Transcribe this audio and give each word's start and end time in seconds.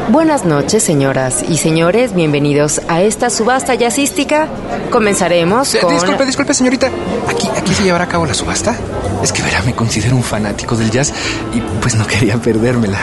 Buenas 0.09 0.45
noches, 0.45 0.83
señoras 0.83 1.43
y 1.47 1.57
señores. 1.57 2.13
Bienvenidos 2.13 2.81
a 2.87 3.01
esta 3.01 3.29
subasta 3.29 3.75
jazzística. 3.75 4.47
Comenzaremos 4.91 5.75
Eh, 5.75 5.79
con... 5.79 5.93
Disculpe, 5.93 6.25
disculpe, 6.25 6.53
señorita. 6.53 6.89
¿Aquí, 7.29 7.47
¿Aquí 7.57 7.73
se 7.73 7.83
llevará 7.83 8.05
a 8.05 8.09
cabo 8.09 8.25
la 8.25 8.33
subasta? 8.33 8.75
Es 9.23 9.31
que 9.33 9.41
verá, 9.41 9.61
me 9.63 9.73
considero 9.75 10.15
un 10.15 10.23
fanático 10.23 10.75
del 10.75 10.89
jazz 10.91 11.11
y 11.53 11.59
pues 11.81 11.95
no 11.95 12.05
quería 12.07 12.37
perdérmela. 12.37 12.99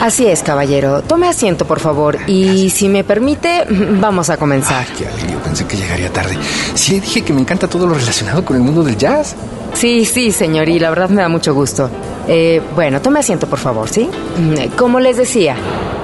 Así 0.00 0.26
es, 0.26 0.42
caballero. 0.42 1.02
Tome 1.02 1.28
asiento, 1.28 1.64
por 1.66 1.80
favor. 1.80 2.18
Y 2.26 2.70
si 2.70 2.88
me 2.88 3.04
permite, 3.04 3.64
vamos 3.68 4.28
a 4.30 4.36
comenzar. 4.36 4.84
Ay, 4.88 4.94
qué 4.98 5.06
alivio, 5.06 5.38
pensé 5.38 5.66
que 5.66 5.76
llegaría 5.76 6.12
tarde. 6.12 6.36
Sí 6.74 7.00
dije 7.00 7.22
que 7.22 7.32
me 7.32 7.40
encanta 7.40 7.68
todo 7.68 7.86
lo 7.86 7.94
relacionado 7.94 8.44
con 8.44 8.56
el 8.56 8.62
mundo 8.62 8.82
del 8.82 8.96
jazz. 8.96 9.34
Sí, 9.74 10.04
sí, 10.04 10.30
señor, 10.30 10.68
y 10.68 10.78
la 10.78 10.90
verdad 10.90 11.08
me 11.08 11.22
da 11.22 11.28
mucho 11.28 11.52
gusto. 11.54 11.90
Eh, 12.28 12.60
bueno, 12.74 13.00
tome 13.02 13.20
asiento, 13.20 13.46
por 13.48 13.58
favor, 13.58 13.88
¿sí? 13.88 14.08
Mm, 14.38 14.76
Como 14.76 15.00
les 15.00 15.16
decía, 15.16 15.56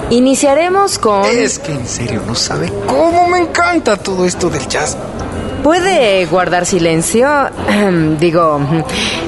iniciaremos 0.09 0.99
con... 0.99 1.25
Es 1.25 1.57
que 1.59 1.71
en 1.71 1.87
serio 1.87 2.21
no 2.27 2.35
sabe 2.35 2.71
cómo 2.85 3.27
me 3.27 3.39
encanta 3.39 3.97
todo 3.97 4.25
esto 4.25 4.49
del 4.49 4.67
jazz. 4.67 4.97
¿Puede 5.63 6.25
guardar 6.25 6.65
silencio? 6.65 7.27
Digo, 8.19 8.59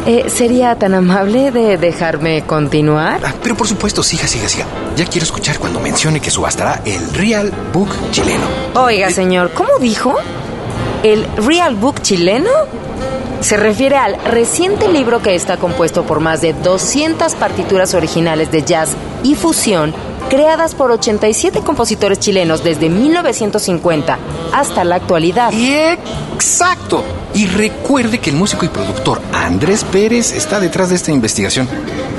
eh, 0.08 0.26
¿sería 0.30 0.76
tan 0.76 0.96
amable 0.96 1.52
de 1.52 1.78
dejarme 1.78 2.42
continuar? 2.44 3.22
Ah, 3.24 3.34
pero 3.44 3.56
por 3.56 3.68
supuesto, 3.68 4.02
siga, 4.02 4.28
siga, 4.28 4.50
siga. 4.50 4.66
Ya 4.96 5.06
quiero 5.06 5.26
escuchar 5.26 5.60
cuando 5.60 5.80
mencione 5.80 6.20
que 6.20 6.32
subastará 6.32 6.82
el 6.86 7.14
Real 7.14 7.52
Book 7.72 7.90
chileno. 8.12 8.46
Oiga, 8.76 9.12
señor, 9.12 9.52
¿cómo 9.52 9.78
dijo? 9.80 10.16
¿El 11.04 11.28
Real 11.38 11.76
Book 11.76 12.02
chileno? 12.02 12.50
Se 13.42 13.58
refiere 13.58 13.98
al 13.98 14.16
reciente 14.24 14.88
libro 14.88 15.22
que 15.22 15.36
está 15.36 15.58
compuesto 15.58 16.04
por 16.04 16.20
más 16.20 16.42
de 16.42 16.54
200 16.54 17.36
partituras 17.36 17.94
originales 17.94 18.50
de 18.52 18.64
jazz 18.64 18.92
y 19.22 19.36
fusión 19.36 19.94
creadas 20.30 20.76
por 20.76 20.92
87 20.92 21.62
compositores 21.62 22.20
chilenos 22.20 22.64
desde 22.64 22.90
1950 22.90 24.18
hasta 24.54 24.84
la 24.84 24.96
actualidad. 24.96 25.54
Exacto. 25.54 27.04
Y 27.34 27.48
recuerde 27.48 28.20
que 28.20 28.30
el 28.30 28.36
músico 28.36 28.66
y 28.66 28.70
productor 28.70 29.22
Andrés 29.34 29.84
Pérez 29.84 30.34
está 30.34 30.60
detrás 30.60 30.90
de 30.90 30.96
esta 30.96 31.12
investigación, 31.12 31.68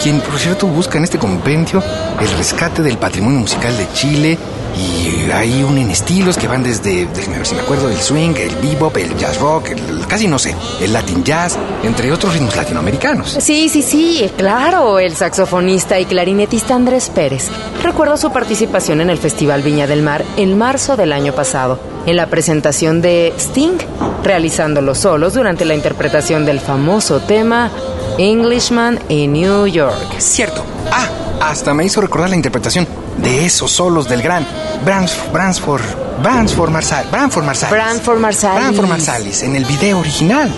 quien 0.03 0.21
por 0.21 0.39
cierto 0.39 0.67
busca 0.67 0.99
en 0.99 1.05
este 1.05 1.19
compendio 1.19 1.83
el 2.21 2.31
rescate 2.37 2.83
del 2.83 2.99
patrimonio 2.99 3.41
musical 3.41 3.77
de 3.77 3.89
Chile 3.93 4.39
y 4.77 5.31
hay 5.31 5.63
unen 5.63 5.91
estilos 5.91 6.37
que 6.37 6.47
van 6.49 6.63
desde, 6.63 7.07
déjeme 7.07 7.39
ver 7.39 7.47
si 7.47 7.55
me 7.55 7.61
acuerdo, 7.63 7.89
el 7.89 7.97
swing, 7.97 8.35
el 8.37 8.55
bebop, 8.57 8.97
el 8.97 9.17
jazz 9.17 9.39
rock, 9.39 9.71
el- 9.71 10.07
casi 10.07 10.27
no 10.29 10.39
sé, 10.39 10.55
el 10.81 10.93
latin 10.93 11.23
jazz, 11.25 11.57
entre 11.83 12.13
otros 12.13 12.33
ritmos 12.35 12.57
latinoamericanos. 12.57 13.37
Sí, 13.41 13.69
sí, 13.69 13.83
sí, 13.83 14.31
claro, 14.37 14.99
el 14.99 15.15
saxofonista 15.17 15.99
y 16.01 16.05
clarinetista 16.07 16.75
Andrés 16.75 17.11
Pérez. 17.15 17.49
Recuerdo 17.83 18.17
su 18.17 18.33
participación 18.33 19.01
en 19.01 19.11
el 19.11 19.19
Festival 19.19 19.63
Viña 19.63 19.87
del 19.87 20.03
Mar 20.03 20.25
en 20.37 20.57
marzo 20.59 20.97
del 20.97 21.13
año 21.13 21.33
pasado, 21.35 21.79
en 22.07 22.17
la 22.17 22.27
presentación 22.27 23.01
de 23.01 23.33
Sting, 23.39 23.79
realizando 24.23 24.81
los 24.81 24.99
solos 24.99 25.35
durante 25.35 25.65
la 25.65 25.75
interpretación 25.75 26.45
del 26.45 26.61
famoso 26.61 27.21
tema 27.21 27.71
Englishman 28.19 28.99
in 29.09 29.33
New 29.33 29.67
York. 29.67 29.95
Cierto. 30.19 30.63
Ah, 30.91 31.09
hasta 31.41 31.75
me 31.75 31.85
hizo 31.85 32.01
recordar 32.01 32.31
la 32.31 32.37
interpretación 32.37 32.87
de 33.19 33.47
esos 33.47 33.71
solos 33.71 34.09
del 34.09 34.23
gran 34.23 34.47
Brans, 34.85 35.17
Bransford, 35.33 35.83
Bransford 36.23 36.71
Marsalis. 36.71 37.11
Branford 37.11 37.45
Marsalis. 37.45 37.73
Branford 37.73 38.19
Marsalis. 38.19 38.63
Branford 38.63 38.89
Marsalis, 38.89 39.43
en 39.43 39.57
el 39.57 39.65
video 39.65 39.99
original. 39.99 40.51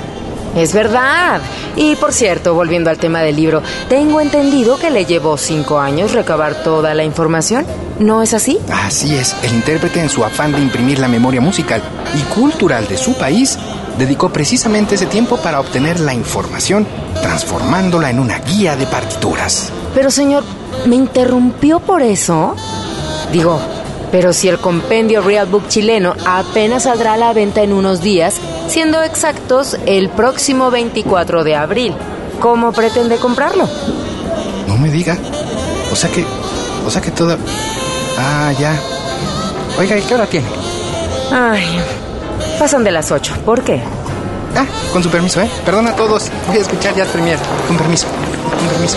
Es 0.56 0.72
verdad. 0.72 1.40
Y 1.76 1.96
por 1.96 2.14
cierto, 2.14 2.54
volviendo 2.54 2.88
al 2.88 2.96
tema 2.96 3.20
del 3.20 3.36
libro, 3.36 3.62
tengo 3.90 4.20
entendido 4.20 4.78
que 4.78 4.90
le 4.90 5.04
llevó 5.04 5.36
cinco 5.36 5.78
años 5.78 6.12
recabar 6.12 6.62
toda 6.62 6.94
la 6.94 7.04
información. 7.04 7.66
¿No 7.98 8.22
es 8.22 8.32
así? 8.32 8.58
Así 8.72 9.14
es, 9.14 9.36
el 9.42 9.52
intérprete 9.52 10.00
en 10.00 10.08
su 10.08 10.24
afán 10.24 10.52
de 10.52 10.60
imprimir 10.60 10.98
la 10.98 11.08
memoria 11.08 11.40
musical 11.40 11.82
y 12.14 12.20
cultural 12.34 12.88
de 12.88 12.96
su 12.96 13.14
país, 13.14 13.58
dedicó 13.98 14.30
precisamente 14.30 14.94
ese 14.94 15.06
tiempo 15.06 15.36
para 15.36 15.60
obtener 15.60 16.00
la 16.00 16.14
información, 16.14 16.86
transformándola 17.20 18.10
en 18.10 18.18
una 18.18 18.38
guía 18.38 18.76
de 18.76 18.86
partituras. 18.86 19.70
Pero 19.94 20.10
señor, 20.10 20.42
¿me 20.84 20.96
interrumpió 20.96 21.80
por 21.80 22.02
eso? 22.02 22.54
Digo, 23.32 23.58
pero 24.12 24.32
si 24.32 24.48
el 24.48 24.58
compendio 24.58 25.22
Real 25.22 25.46
Book 25.46 25.68
chileno 25.68 26.14
apenas 26.26 26.84
saldrá 26.84 27.14
a 27.14 27.16
la 27.16 27.32
venta 27.32 27.62
en 27.62 27.72
unos 27.72 28.00
días, 28.00 28.36
siendo 28.68 29.02
exactos 29.02 29.76
el 29.86 30.08
próximo 30.08 30.70
24 30.70 31.44
de 31.44 31.56
abril, 31.56 31.94
¿cómo 32.40 32.72
pretende 32.72 33.16
comprarlo? 33.16 33.68
No 34.66 34.76
me 34.78 34.90
diga. 34.90 35.16
O 35.92 35.96
sea 35.96 36.10
que, 36.10 36.24
o 36.86 36.90
sea 36.90 37.00
que 37.00 37.10
toda... 37.10 37.36
Ah, 38.18 38.52
ya. 38.58 38.78
Oiga, 39.78 39.98
¿y 39.98 40.02
qué 40.02 40.14
hora 40.14 40.26
tiene? 40.26 40.46
Ay, 41.30 41.80
pasan 42.58 42.84
de 42.84 42.92
las 42.92 43.10
8. 43.10 43.34
¿Por 43.44 43.62
qué? 43.62 43.82
Ah, 44.54 44.64
con 44.92 45.02
su 45.02 45.10
permiso, 45.10 45.40
¿eh? 45.40 45.50
Perdona 45.64 45.90
a 45.90 45.96
todos. 45.96 46.30
Voy 46.46 46.56
a 46.56 46.60
escuchar 46.60 46.94
Jazz 46.94 47.08
Premier. 47.08 47.38
Con 47.68 47.76
permiso. 47.76 48.06
Con 48.58 48.68
permiso. 48.68 48.96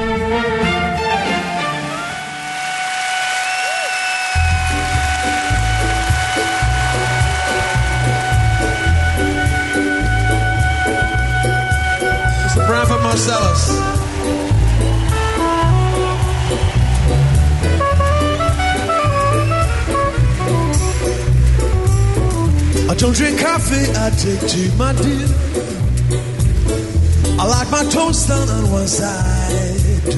I 22.89 22.95
don't 22.97 23.15
drink 23.15 23.39
coffee, 23.39 23.85
I 23.95 24.09
take 24.17 24.41
tea, 24.49 24.71
my 24.75 24.93
dear. 24.93 25.27
I 27.39 27.45
like 27.45 27.69
my 27.69 27.83
toast 27.91 28.27
done 28.27 28.49
on 28.49 28.71
one 28.71 28.87
side. 28.87 30.15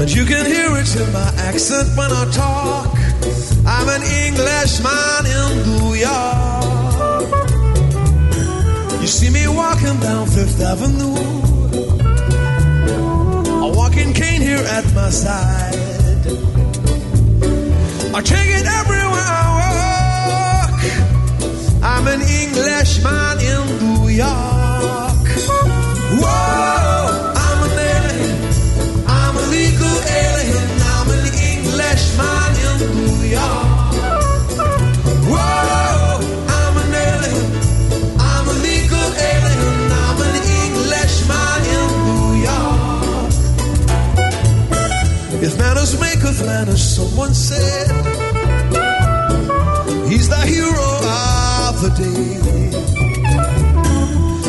And 0.00 0.10
you 0.10 0.24
can 0.24 0.46
hear 0.46 0.76
it 0.78 0.96
in 0.96 1.12
my 1.12 1.30
accent 1.48 1.94
when 1.96 2.10
I 2.10 2.24
talk. 2.32 2.96
I'm 3.66 3.88
an 3.88 4.02
Englishman 4.02 5.26
in 5.26 5.62
New 5.68 5.94
York. 5.94 6.37
See 9.08 9.30
me 9.30 9.48
walking 9.48 9.98
down 10.00 10.26
Fifth 10.26 10.60
Avenue. 10.60 11.16
A 13.64 13.68
walking 13.74 14.12
cane 14.12 14.42
here 14.42 14.58
at 14.58 14.84
my 14.94 15.08
side. 15.08 15.74
I 18.14 18.20
take 18.20 18.50
it 18.60 18.66
everywhere 18.80 19.30
I 19.40 19.46
walk. 20.30 20.80
I'm 21.82 22.06
an 22.06 22.20
Englishman 22.20 23.40
in 23.50 23.60
New 23.80 24.08
York. 24.08 25.26
Whoa, 26.20 27.32
I'm 27.44 27.60
an 27.66 27.78
alien. 27.94 28.36
I'm 29.08 29.34
a 29.36 29.44
legal 29.56 29.96
alien. 30.26 30.68
I'm 30.94 31.08
an 31.16 31.24
Englishman 31.52 32.50
in 32.66 32.76
New 32.94 33.28
York. 33.30 33.57
Manners 45.78 46.00
maketh 46.00 46.44
manners, 46.44 46.82
someone 46.82 47.32
said, 47.32 47.86
He's 50.08 50.28
the 50.28 50.42
hero 50.44 50.88
of 51.68 51.80
the 51.80 51.90
day. 51.96 52.38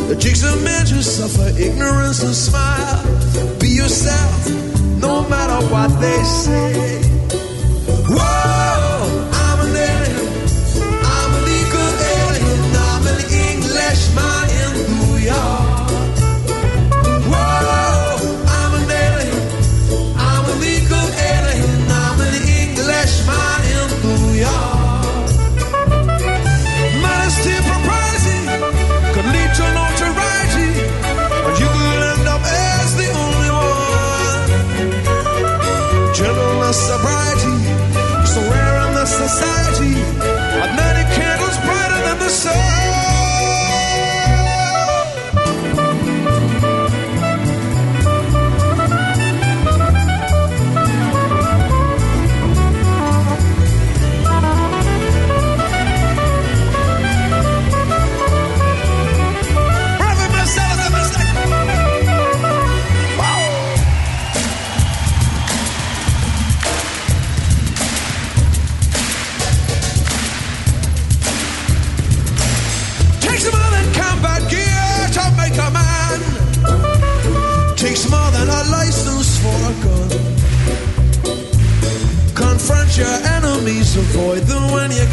The 0.07 0.15
chicks 0.15 0.43
and 0.43 0.63
men 0.63 0.87
just 0.87 1.17
suffer 1.17 1.49
ignorance 1.59 2.23
and 2.23 2.33
smile. 2.33 3.03
Be 3.59 3.67
yourself, 3.69 4.49
no 4.99 5.27
matter 5.29 5.63
what 5.67 5.89
they 6.01 6.23
say. 6.23 7.03
Whoa, 8.09 8.48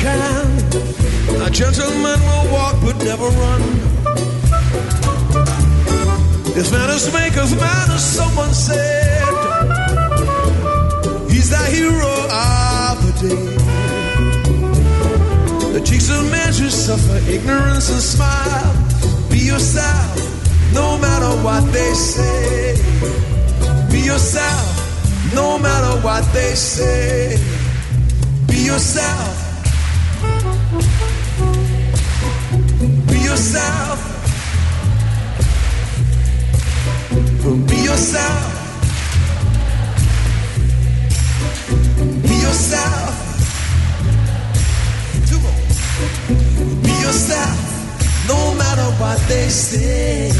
A 0.07 1.51
gentleman 1.51 2.21
will 2.21 2.53
walk 2.53 2.77
but 2.81 2.97
never 2.99 3.27
run. 3.27 3.63
If 6.57 6.71
manners 6.71 7.13
make 7.13 7.37
of 7.37 7.51
manners, 7.59 8.05
someone 8.05 8.55
said. 8.55 9.25
He's 11.29 11.51
the 11.51 11.65
hero 11.75 12.15
of 12.31 12.95
the 13.05 13.13
day. 13.21 13.47
The 15.73 15.81
cheeks 15.85 16.09
of 16.09 16.31
men 16.31 16.53
who 16.55 16.71
suffer 16.71 17.19
ignorance 17.29 17.91
and 17.91 18.01
smile. 18.01 18.75
Be 19.29 19.39
yourself, 19.39 20.73
no 20.73 20.99
matter 20.99 21.33
what 21.43 21.65
they 21.73 21.95
say. 21.95 22.77
Be 23.91 23.99
yourself, 23.99 25.35
no 25.35 25.59
matter 25.59 26.01
what 26.07 26.23
they 26.33 26.55
say. 26.55 27.39
Be 28.47 28.59
yourself. 28.59 29.46
Be 33.07 33.19
yourself. 33.21 33.99
Be 37.69 37.77
yourself. 37.77 38.53
Be 42.23 42.35
yourself. 42.47 43.13
Be 46.83 46.91
yourself, 47.03 48.29
no 48.29 48.55
matter 48.55 48.89
what 49.01 49.19
they 49.29 49.49
say. 49.49 50.33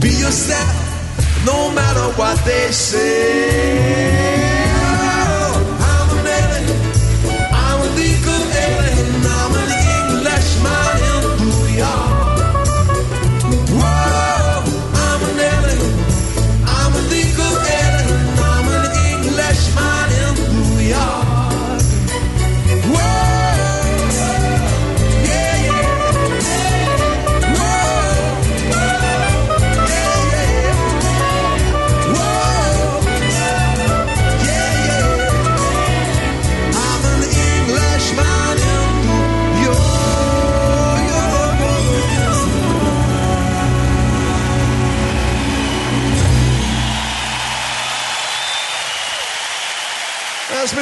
Be 0.00 0.08
yourself, 0.08 1.44
no 1.46 1.70
matter 1.72 2.06
what 2.18 2.36
they 2.44 2.70
say. 2.70 4.43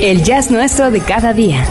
el 0.00 0.22
jazz 0.22 0.50
nuestro 0.50 0.92
de 0.92 1.00
cada 1.00 1.32
día. 1.32 1.64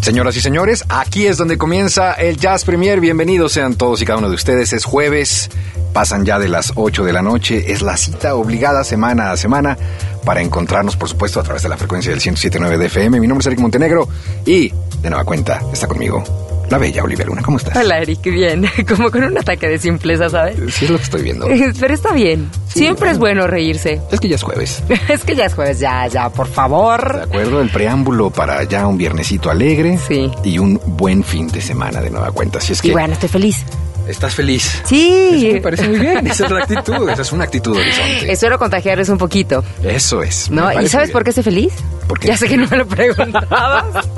Señoras 0.00 0.36
y 0.36 0.40
señores, 0.40 0.84
aquí 0.88 1.26
es 1.26 1.36
donde 1.36 1.56
comienza 1.58 2.12
el 2.12 2.36
Jazz 2.36 2.64
Premier. 2.64 3.00
Bienvenidos 3.00 3.52
sean 3.52 3.74
todos 3.74 4.00
y 4.02 4.04
cada 4.04 4.18
uno 4.18 4.28
de 4.28 4.34
ustedes. 4.34 4.72
Es 4.72 4.84
jueves, 4.84 5.50
pasan 5.92 6.24
ya 6.24 6.38
de 6.38 6.48
las 6.48 6.72
8 6.74 7.04
de 7.04 7.12
la 7.12 7.22
noche. 7.22 7.72
Es 7.72 7.82
la 7.82 7.96
cita 7.96 8.34
obligada 8.34 8.84
semana 8.84 9.30
a 9.30 9.36
semana 9.36 9.76
para 10.24 10.42
encontrarnos, 10.42 10.96
por 10.96 11.08
supuesto, 11.08 11.40
a 11.40 11.42
través 11.42 11.62
de 11.62 11.70
la 11.70 11.76
frecuencia 11.76 12.10
del 12.10 12.20
107.9 12.20 12.78
de 12.78 12.86
FM. 12.86 13.20
Mi 13.20 13.26
nombre 13.26 13.42
es 13.42 13.46
Eric 13.46 13.60
Montenegro 13.60 14.08
y, 14.44 14.72
de 15.00 15.10
nueva 15.10 15.24
cuenta, 15.24 15.62
está 15.72 15.86
conmigo 15.86 16.53
la 16.70 16.78
bella 16.78 17.02
Olivia 17.02 17.24
Luna. 17.26 17.42
¿Cómo 17.42 17.58
estás? 17.58 17.76
Hola, 17.76 17.98
Eric, 17.98 18.22
bien. 18.22 18.66
Como 18.88 19.10
con 19.10 19.24
un 19.24 19.38
ataque 19.38 19.68
de 19.68 19.78
simpleza, 19.78 20.28
¿sabes? 20.28 20.56
Sí, 20.74 20.84
es 20.86 20.90
lo 20.90 20.96
que 20.98 21.04
estoy 21.04 21.22
viendo. 21.22 21.46
Pero 21.80 21.94
está 21.94 22.12
bien. 22.12 22.50
Sí, 22.68 22.80
Siempre 22.80 23.10
es 23.10 23.18
bueno. 23.18 23.46
reírse. 23.46 24.00
Es 24.10 24.18
que 24.20 24.28
ya 24.28 24.36
es 24.36 24.42
jueves. 24.42 24.82
Es 25.08 25.24
que 25.24 25.34
ya 25.36 25.46
es 25.46 25.54
jueves, 25.54 25.78
ya, 25.78 26.06
ya, 26.08 26.28
por 26.30 26.48
¿De 26.48 26.54
favor. 26.54 27.20
acuerdo? 27.24 27.60
El 27.60 27.70
preámbulo 27.70 28.30
para 28.30 28.62
ya 28.64 28.86
un 28.86 28.96
viernesito 28.98 29.50
alegre. 29.50 29.98
Sí. 30.08 30.30
Y 30.42 30.58
un 30.58 30.80
buen 30.86 31.22
fin 31.22 31.48
de 31.48 31.60
semana 31.60 32.00
de 32.00 32.10
nueva 32.10 32.32
cuenta. 32.32 32.58
Así 32.58 32.72
es 32.72 32.82
que 32.82 32.88
Y 32.88 32.92
bueno, 32.92 33.12
estoy 33.12 33.28
feliz. 33.28 33.64
Estás 34.08 34.34
feliz. 34.34 34.80
Sí. 34.84 35.46
Eso 35.46 35.54
me 35.54 35.60
parece 35.60 35.88
muy 35.88 35.98
bien. 35.98 36.26
Esa 36.26 36.44
es 36.46 36.50
la 36.50 36.58
actitud. 36.60 37.08
Esa 37.08 37.22
es 37.22 37.32
una 37.32 37.44
actitud 37.44 37.76
horizonte. 37.76 38.32
Espero 38.32 38.58
contagiarles 38.58 39.08
un 39.08 39.18
poquito, 39.18 39.64
Eso 39.82 40.22
es. 40.22 40.50
¿no? 40.50 40.70
¿Y 40.80 40.88
sabes 40.88 41.10
por 41.10 41.24
qué 41.24 41.30
estoy 41.30 41.44
feliz? 41.44 41.72
¿Por 42.08 42.18
qué? 42.18 42.28
Ya 42.28 42.36
sé 42.36 42.48
que 42.48 42.56
no 42.56 42.66
me 42.68 42.76
lo 42.78 42.86
preguntabas. 42.86 44.06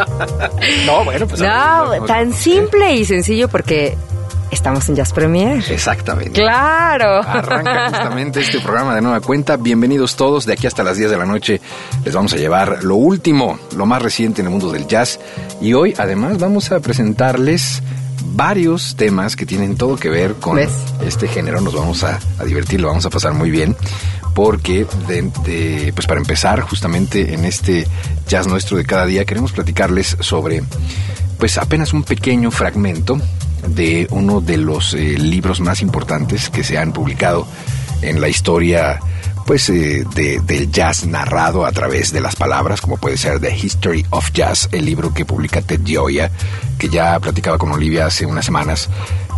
No, 0.86 1.04
bueno, 1.04 1.26
pues. 1.26 1.40
no, 1.40 1.46
vamos- 1.46 2.06
tan 2.06 2.32
simple 2.32 2.94
y 2.96 3.04
sencillo 3.04 3.48
porque 3.48 3.96
Estamos 4.48 4.88
en 4.88 4.94
Jazz 4.94 5.12
Premier. 5.12 5.62
Exactamente. 5.70 6.40
Claro. 6.40 7.20
Arranca 7.20 7.88
justamente 7.90 8.40
este 8.40 8.60
programa 8.60 8.94
de 8.94 9.00
nueva 9.02 9.20
cuenta. 9.20 9.56
Bienvenidos 9.56 10.14
todos. 10.14 10.46
De 10.46 10.52
aquí 10.52 10.68
hasta 10.68 10.84
las 10.84 10.96
10 10.96 11.10
de 11.10 11.16
la 11.16 11.26
noche 11.26 11.60
les 12.04 12.14
vamos 12.14 12.32
a 12.32 12.36
llevar 12.36 12.84
lo 12.84 12.94
último, 12.94 13.58
lo 13.76 13.86
más 13.86 14.00
reciente 14.00 14.40
en 14.42 14.46
el 14.46 14.52
mundo 14.52 14.70
del 14.70 14.86
jazz. 14.86 15.18
Y 15.60 15.74
hoy 15.74 15.94
además 15.98 16.38
vamos 16.38 16.70
a 16.70 16.78
presentarles 16.78 17.82
varios 18.24 18.96
temas 18.96 19.36
que 19.36 19.46
tienen 19.46 19.76
todo 19.76 19.96
que 19.96 20.08
ver 20.08 20.34
con 20.34 20.56
¿Ves? 20.56 20.70
este 21.04 21.28
género. 21.28 21.60
Nos 21.60 21.74
vamos 21.74 22.02
a, 22.04 22.18
a 22.38 22.44
divertir, 22.44 22.80
lo 22.80 22.88
vamos 22.88 23.06
a 23.06 23.10
pasar 23.10 23.32
muy 23.34 23.50
bien. 23.50 23.76
Porque, 24.34 24.86
de- 25.08 25.30
de- 25.44 25.92
pues 25.94 26.06
para 26.06 26.20
empezar, 26.20 26.60
justamente 26.60 27.32
en 27.34 27.44
este 27.46 27.86
jazz 28.28 28.46
nuestro 28.46 28.76
de 28.76 28.84
cada 28.84 29.06
día, 29.06 29.24
queremos 29.24 29.52
platicarles 29.52 30.16
sobre, 30.20 30.62
pues 31.38 31.56
apenas 31.56 31.92
un 31.94 32.02
pequeño 32.02 32.50
fragmento 32.50 33.18
de 33.68 34.06
uno 34.10 34.40
de 34.42 34.58
los 34.58 34.92
eh, 34.94 35.16
libros 35.18 35.60
más 35.60 35.80
importantes 35.80 36.50
que 36.50 36.62
se 36.64 36.76
han 36.78 36.92
publicado 36.92 37.46
en 38.06 38.20
la 38.20 38.28
historia 38.28 39.00
pues 39.46 39.68
eh, 39.70 40.04
de- 40.14 40.40
del 40.40 40.72
jazz 40.72 41.06
narrado 41.06 41.66
a 41.66 41.70
través 41.70 42.12
de 42.12 42.20
las 42.20 42.34
palabras, 42.34 42.80
como 42.80 42.96
puede 42.96 43.16
ser 43.16 43.38
The 43.38 43.56
History 43.56 44.04
of 44.10 44.32
Jazz, 44.32 44.68
el 44.72 44.84
libro 44.86 45.14
que 45.14 45.24
publica 45.24 45.62
Ted 45.62 45.82
Gioia, 45.84 46.32
que 46.78 46.88
ya 46.88 47.18
platicaba 47.20 47.56
con 47.56 47.70
Olivia 47.70 48.06
hace 48.06 48.26
unas 48.26 48.44
semanas, 48.44 48.88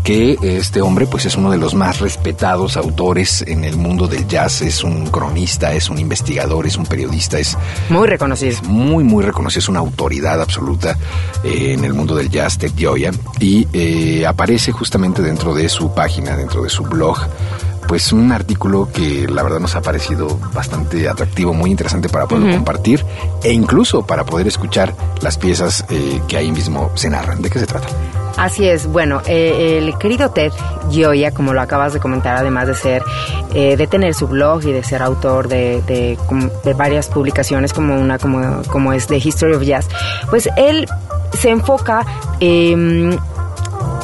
que 0.05 0.39
este 0.41 0.81
hombre 0.81 1.07
pues 1.07 1.27
es 1.27 1.37
uno 1.37 1.51
de 1.51 1.59
los 1.59 1.75
más 1.75 2.01
respetados 2.01 2.79
autores 2.79 3.45
en 3.47 3.65
el 3.65 3.77
mundo 3.77 4.07
del 4.07 4.27
jazz, 4.27 4.63
es 4.63 4.83
un 4.83 5.09
cronista, 5.09 5.75
es 5.75 5.91
un 5.91 5.99
investigador, 5.99 6.67
es 6.67 6.77
un 6.79 6.87
periodista, 6.87 7.39
es 7.39 7.59
Muy 7.91 8.09
reconocido. 8.09 8.57
muy, 8.63 9.05
muy 9.05 9.23
reconocido, 9.23 9.59
es 9.59 9.69
una 9.69 9.81
autoridad 9.81 10.41
absoluta 10.41 10.97
eh, 11.45 11.75
en 11.75 11.85
el 11.85 11.93
mundo 11.93 12.15
del 12.17 12.31
jazz, 12.31 12.57
Ted 12.57 12.73
Gioia, 12.75 13.11
y 13.41 13.69
eh, 13.75 14.25
aparece 14.27 14.73
justamente 14.73 15.21
dentro 15.21 15.53
de 15.55 15.69
su 15.69 15.93
página, 15.93 16.35
dentro 16.35 16.63
de 16.63 16.71
su 16.71 16.85
blog, 16.85 17.19
pues 17.89 18.13
un 18.13 18.31
artículo 18.31 18.91
que 18.93 19.27
la 19.27 19.43
verdad 19.43 19.59
nos 19.59 19.75
ha 19.75 19.81
parecido 19.81 20.39
bastante 20.53 21.09
atractivo, 21.09 21.55
muy 21.55 21.71
interesante 21.71 22.11
para 22.11 22.27
poderlo 22.27 22.53
compartir 22.53 23.05
e 23.43 23.51
incluso 23.51 24.07
para 24.07 24.25
poder 24.25 24.47
escuchar 24.47 24.95
las 25.23 25.39
piezas 25.39 25.85
eh, 25.89 26.21
que 26.29 26.37
ahí 26.37 26.53
mismo 26.53 26.93
se 26.95 27.09
narran. 27.09 27.41
¿De 27.41 27.49
qué 27.49 27.59
se 27.59 27.67
trata? 27.67 27.89
Así 28.37 28.69
es, 28.69 28.87
bueno, 28.87 29.21
eh, 29.27 29.79
el 29.79 29.99
querido 29.99 30.31
Ted 30.31 30.53
Gioia, 30.91 31.33
como 31.33 31.53
lo 31.55 31.61
acabas 31.61 31.93
de 31.93 31.99
comentar, 31.99 32.37
además 32.37 32.69
de 32.69 32.75
ser, 32.75 33.03
eh, 33.53 33.77
de 33.77 33.87
tener 33.89 34.15
su 34.15 34.29
blog 34.29 34.65
y 34.65 34.71
de 34.71 34.85
ser 34.85 35.03
autor 35.03 35.49
de, 35.49 35.83
de, 35.83 36.75
varias 36.75 37.09
publicaciones 37.09 37.73
como 37.73 37.99
una 37.99 38.19
como, 38.19 38.63
como 38.69 38.93
es 38.93 39.09
The 39.09 39.17
History 39.17 39.55
of 39.55 39.63
Jazz, 39.63 39.89
pues 40.31 40.49
él 40.57 40.87
se 41.33 41.51
enfoca 41.51 42.07
em, 42.39 43.19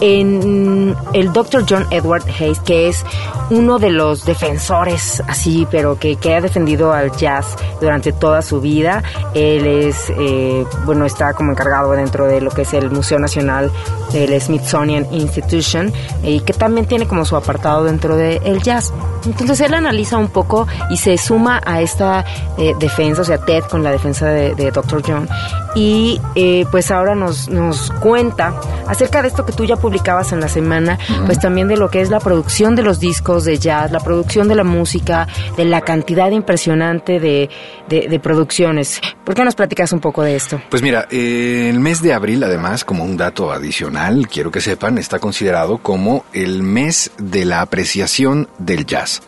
en 0.00 0.96
el 1.12 1.32
Dr. 1.32 1.64
John 1.68 1.86
Edward 1.90 2.24
Hayes, 2.38 2.60
que 2.60 2.88
es 2.88 3.04
uno 3.50 3.78
de 3.78 3.90
los 3.90 4.24
defensores, 4.24 5.22
así, 5.26 5.66
pero 5.70 5.98
que, 5.98 6.16
que 6.16 6.34
ha 6.34 6.40
defendido 6.40 6.92
al 6.92 7.12
jazz 7.16 7.56
durante 7.80 8.12
toda 8.12 8.42
su 8.42 8.60
vida. 8.60 9.02
Él 9.34 9.66
es, 9.66 10.10
eh, 10.10 10.64
bueno, 10.84 11.04
está 11.04 11.34
como 11.34 11.52
encargado 11.52 11.92
dentro 11.92 12.26
de 12.26 12.40
lo 12.40 12.50
que 12.50 12.62
es 12.62 12.72
el 12.74 12.90
Museo 12.90 13.18
Nacional 13.18 13.70
del 14.12 14.40
Smithsonian 14.40 15.06
Institution 15.12 15.92
y 16.22 16.40
que 16.40 16.52
también 16.52 16.86
tiene 16.86 17.06
como 17.06 17.24
su 17.24 17.36
apartado 17.36 17.84
dentro 17.84 18.16
del 18.16 18.62
jazz. 18.62 18.92
Entonces 19.26 19.60
él 19.60 19.74
analiza 19.74 20.18
un 20.18 20.28
poco 20.28 20.66
y 20.90 20.96
se 20.96 21.16
suma 21.16 21.60
a 21.64 21.80
esta 21.80 22.24
eh, 22.58 22.74
defensa, 22.78 23.22
o 23.22 23.24
sea, 23.24 23.38
Ted 23.38 23.64
con 23.64 23.82
la 23.82 23.90
defensa 23.90 24.26
de, 24.26 24.54
de 24.54 24.70
Dr. 24.70 25.02
John. 25.06 25.28
Y 25.74 26.20
eh, 26.34 26.66
pues 26.70 26.90
ahora 26.90 27.14
nos, 27.14 27.48
nos 27.48 27.90
cuenta 28.00 28.54
acerca 28.86 29.22
de 29.22 29.28
esto 29.28 29.44
que 29.44 29.52
tú 29.52 29.64
ya 29.64 29.76
publicabas 29.84 30.32
en 30.32 30.40
la 30.40 30.48
semana, 30.48 30.98
pues 31.26 31.38
también 31.38 31.68
de 31.68 31.76
lo 31.76 31.90
que 31.90 32.00
es 32.00 32.08
la 32.08 32.18
producción 32.18 32.74
de 32.74 32.82
los 32.82 33.00
discos 33.00 33.44
de 33.44 33.58
jazz, 33.58 33.92
la 33.92 34.00
producción 34.00 34.48
de 34.48 34.54
la 34.54 34.64
música, 34.64 35.28
de 35.58 35.66
la 35.66 35.82
cantidad 35.82 36.30
impresionante 36.30 37.20
de, 37.20 37.50
de, 37.86 38.08
de 38.08 38.18
producciones. 38.18 39.02
¿Por 39.24 39.34
qué 39.34 39.44
nos 39.44 39.54
platicas 39.54 39.92
un 39.92 40.00
poco 40.00 40.22
de 40.22 40.36
esto? 40.36 40.58
Pues 40.70 40.82
mira, 40.82 41.06
eh, 41.10 41.68
el 41.68 41.80
mes 41.80 42.00
de 42.00 42.14
abril, 42.14 42.42
además, 42.44 42.82
como 42.82 43.04
un 43.04 43.18
dato 43.18 43.52
adicional, 43.52 44.26
quiero 44.26 44.50
que 44.50 44.62
sepan, 44.62 44.96
está 44.96 45.18
considerado 45.18 45.76
como 45.76 46.24
el 46.32 46.62
mes 46.62 47.10
de 47.18 47.44
la 47.44 47.60
apreciación 47.60 48.48
del 48.56 48.86
jazz. 48.86 49.20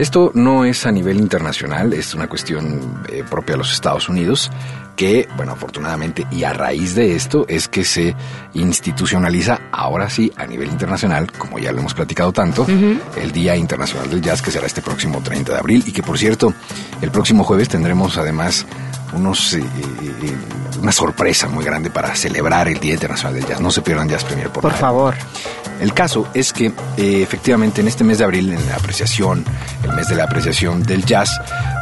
Esto 0.00 0.32
no 0.34 0.64
es 0.64 0.84
a 0.84 0.90
nivel 0.90 1.18
internacional, 1.18 1.92
es 1.92 2.12
una 2.12 2.26
cuestión 2.26 3.04
eh, 3.08 3.22
propia 3.30 3.54
de 3.54 3.58
los 3.58 3.72
Estados 3.72 4.08
Unidos, 4.08 4.50
que, 4.96 5.28
bueno, 5.36 5.52
afortunadamente, 5.52 6.26
y 6.30 6.44
a 6.44 6.52
raíz 6.52 6.94
de 6.94 7.14
esto, 7.14 7.44
es 7.48 7.68
que 7.68 7.84
se 7.84 8.14
institucionaliza, 8.54 9.60
ahora 9.70 10.08
sí, 10.10 10.32
a 10.36 10.46
nivel 10.46 10.68
internacional, 10.70 11.30
como 11.32 11.58
ya 11.58 11.70
lo 11.72 11.80
hemos 11.80 11.94
platicado 11.94 12.32
tanto, 12.32 12.66
el 13.16 13.32
Día 13.32 13.56
Internacional 13.56 14.08
del 14.10 14.22
Jazz, 14.22 14.42
que 14.42 14.50
será 14.50 14.66
este 14.66 14.82
próximo 14.82 15.22
30 15.22 15.52
de 15.52 15.58
abril, 15.58 15.84
y 15.86 15.92
que, 15.92 16.02
por 16.02 16.18
cierto, 16.18 16.52
el 17.00 17.10
próximo 17.10 17.44
jueves 17.44 17.68
tendremos, 17.68 18.16
además, 18.16 18.66
unos 19.12 19.54
eh, 19.54 19.60
eh, 19.60 20.36
una 20.80 20.92
sorpresa 20.92 21.48
muy 21.48 21.64
grande 21.64 21.90
para 21.90 22.14
celebrar 22.14 22.68
el 22.68 22.80
Día 22.80 22.94
Internacional 22.94 23.34
del 23.34 23.46
Jazz. 23.46 23.60
No 23.60 23.70
se 23.70 23.82
pierdan 23.82 24.08
Jazz 24.08 24.24
Premier 24.24 24.50
por, 24.50 24.62
Por 24.62 24.72
nada. 24.72 24.80
favor. 24.80 25.14
El 25.80 25.92
caso 25.94 26.26
es 26.34 26.52
que 26.52 26.66
eh, 26.96 27.22
efectivamente 27.22 27.80
en 27.80 27.88
este 27.88 28.02
mes 28.02 28.18
de 28.18 28.24
abril, 28.24 28.52
en 28.52 28.66
la 28.66 28.76
apreciación, 28.76 29.44
el 29.84 29.92
mes 29.92 30.08
de 30.08 30.16
la 30.16 30.24
apreciación 30.24 30.82
del 30.82 31.04
jazz, 31.04 31.30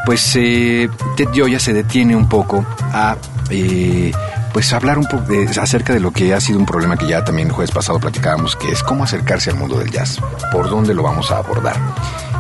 pues 0.05 0.35
eh, 0.37 0.89
Ted 1.17 1.29
Gioia 1.33 1.59
se 1.59 1.73
detiene 1.73 2.15
un 2.15 2.29
poco 2.29 2.65
a 2.93 3.17
eh, 3.51 4.13
pues 4.53 4.73
hablar 4.73 4.99
un 4.99 5.07
poco 5.07 5.25
acerca 5.61 5.93
de 5.93 6.01
lo 6.01 6.13
que 6.13 6.33
ha 6.33 6.41
sido 6.41 6.59
un 6.59 6.67
problema 6.67 6.97
que 6.97 7.07
ya 7.07 7.25
también 7.25 7.49
el 7.49 7.55
jueves 7.55 7.73
pasado 7.73 7.99
platicábamos, 7.99 8.55
que 8.57 8.71
es 8.71 8.83
cómo 8.83 9.05
acercarse 9.05 9.51
al 9.51 9.57
mundo 9.57 9.79
del 9.79 9.91
jazz, 9.91 10.21
por 10.53 10.71
dónde 10.71 10.95
lo 10.95 11.03
vamos 11.03 11.31
a 11.31 11.39
abordar. 11.39 11.77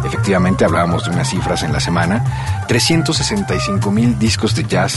Efectivamente, 0.04 0.64
hablábamos 0.64 1.04
de 1.04 1.11
unas 1.11 1.28
cifras 1.30 1.62
en 1.62 1.73
la 1.73 1.80
semana. 1.80 2.23
365 2.68 3.90
mil 3.90 4.18
discos 4.18 4.54
de 4.54 4.64
jazz 4.64 4.96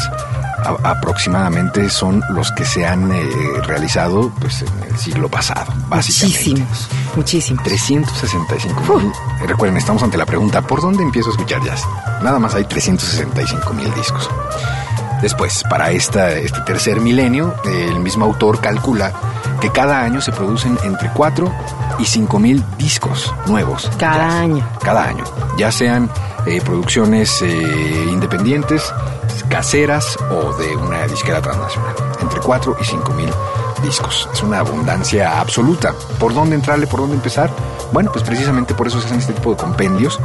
a- 0.64 0.92
aproximadamente 0.92 1.90
son 1.90 2.22
los 2.30 2.52
que 2.52 2.66
se 2.66 2.86
han 2.86 3.12
eh, 3.12 3.24
realizado 3.66 4.32
pues, 4.40 4.62
en 4.64 4.92
el 4.92 4.98
siglo 4.98 5.30
pasado, 5.30 5.72
básicamente. 5.88 6.50
Muchísimos, 6.50 6.88
muchísimos. 7.16 7.64
365 7.64 8.96
mil. 8.98 9.12
Recuerden, 9.48 9.78
estamos 9.78 10.04
ante 10.04 10.18
la 10.18 10.26
pregunta, 10.26 10.62
¿por 10.62 10.82
dónde 10.82 11.04
empiezo 11.04 11.30
a 11.30 11.32
escuchar 11.32 11.62
jazz? 11.64 11.84
Nada 12.22 12.40
más 12.40 12.54
hay 12.56 12.66
365 12.66 13.74
mil 13.74 13.94
discos. 13.94 14.30
Después, 15.22 15.64
para 15.70 15.92
esta, 15.92 16.32
este 16.32 16.62
tercer 16.62 17.02
milenio, 17.02 17.56
el 17.66 18.00
mismo 18.00 18.26
autor 18.26 18.60
calcula 18.62 19.12
que 19.60 19.72
cada 19.72 20.02
año 20.02 20.22
se 20.22 20.32
producen 20.32 20.78
entre 20.84 21.10
4 21.10 21.52
y 22.00 22.06
5 22.06 22.40
mil 22.40 22.64
discos 22.78 23.34
nuevos. 23.48 23.90
Cada 23.98 24.40
año. 24.40 24.68
Cada 24.84 25.06
año. 25.06 25.24
Ya 25.58 25.72
sean 25.72 26.10
eh, 26.46 26.62
producciones 26.62 27.42
eh, 27.42 28.08
independientes, 28.10 28.94
caseras 29.50 30.18
o 30.30 30.54
de 30.54 30.76
una 30.76 31.08
disquera 31.08 31.42
transnacional. 31.42 31.96
Entre 32.22 32.40
4 32.40 32.78
y 32.80 32.86
5 32.86 33.14
mil 33.14 33.30
discos. 33.82 34.30
Es 34.32 34.44
una 34.44 34.60
abundancia 34.60 35.40
absoluta. 35.40 35.94
¿Por 36.20 36.34
dónde 36.34 36.56
entrarle? 36.56 36.88
¿Por 36.88 37.00
dónde 37.02 37.16
empezar? 37.16 37.50
Bueno, 37.92 38.12
pues 38.12 38.24
precisamente 38.24 38.74
por 38.74 38.88
eso 38.88 39.00
se 39.00 39.08
hacen 39.08 39.20
este 39.20 39.34
tipo 39.34 39.52
de 39.52 39.58
compendios. 39.58 40.20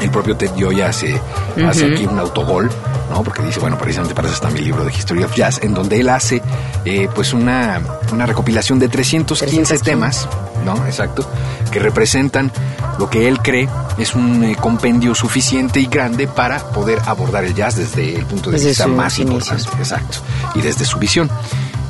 El 0.00 0.10
propio 0.10 0.36
Ted 0.36 0.50
Gioia 0.54 0.88
hace, 0.88 1.20
hace 1.66 1.92
aquí 1.92 2.06
un 2.06 2.18
autogol, 2.18 2.70
¿no? 3.10 3.22
Porque 3.22 3.42
dice, 3.42 3.60
bueno, 3.60 3.78
precisamente 3.78 4.14
para 4.14 4.28
eso 4.28 4.34
está 4.34 4.50
mi 4.50 4.60
libro 4.60 4.84
de 4.84 4.92
History 4.92 5.22
of 5.24 5.34
Jazz, 5.34 5.60
en 5.62 5.74
donde 5.74 6.00
él 6.00 6.08
hace 6.08 6.42
eh, 6.84 7.08
pues 7.14 7.32
una, 7.32 7.80
una 8.12 8.26
recopilación 8.26 8.78
de 8.78 8.88
315 8.88 9.46
315. 9.46 9.84
temas, 9.84 10.28
¿no? 10.64 10.84
Exacto, 10.86 11.28
que 11.70 11.78
representan 11.78 12.50
lo 12.98 13.08
que 13.10 13.28
él 13.28 13.38
cree 13.40 13.68
es 13.98 14.14
un 14.14 14.42
eh, 14.44 14.56
compendio 14.60 15.14
suficiente 15.14 15.80
y 15.80 15.86
grande 15.86 16.26
para 16.26 16.58
poder 16.70 16.98
abordar 17.06 17.44
el 17.44 17.54
jazz 17.54 17.76
desde 17.76 18.16
el 18.16 18.26
punto 18.26 18.50
de 18.50 18.56
Desde 18.56 18.68
vista 18.70 18.86
más 18.86 19.18
inicios. 19.18 19.48
importante. 19.64 19.82
Exacto. 19.82 20.18
Y 20.54 20.60
desde 20.62 20.84
su 20.84 20.98
visión. 20.98 21.30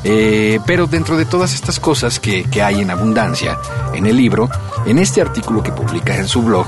Eh, 0.04 0.60
pero 0.66 0.86
dentro 0.86 1.16
de 1.16 1.24
todas 1.24 1.52
estas 1.54 1.80
cosas 1.80 2.20
que, 2.20 2.44
que 2.44 2.62
hay 2.62 2.80
en 2.80 2.90
abundancia 2.92 3.58
en 3.92 4.06
el 4.06 4.16
libro, 4.16 4.48
en 4.84 4.98
este 4.98 5.20
artículo 5.20 5.62
que 5.64 5.72
publica 5.72 6.14
en 6.16 6.28
su 6.28 6.42
blog, 6.42 6.66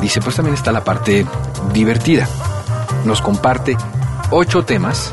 dice, 0.00 0.20
pues 0.20 0.36
también 0.36 0.54
está 0.54 0.70
la 0.72 0.84
parte 0.84 1.24
divertida. 1.72 2.28
Nos 3.04 3.20
comparte 3.20 3.76
ocho 4.30 4.64
temas, 4.64 5.12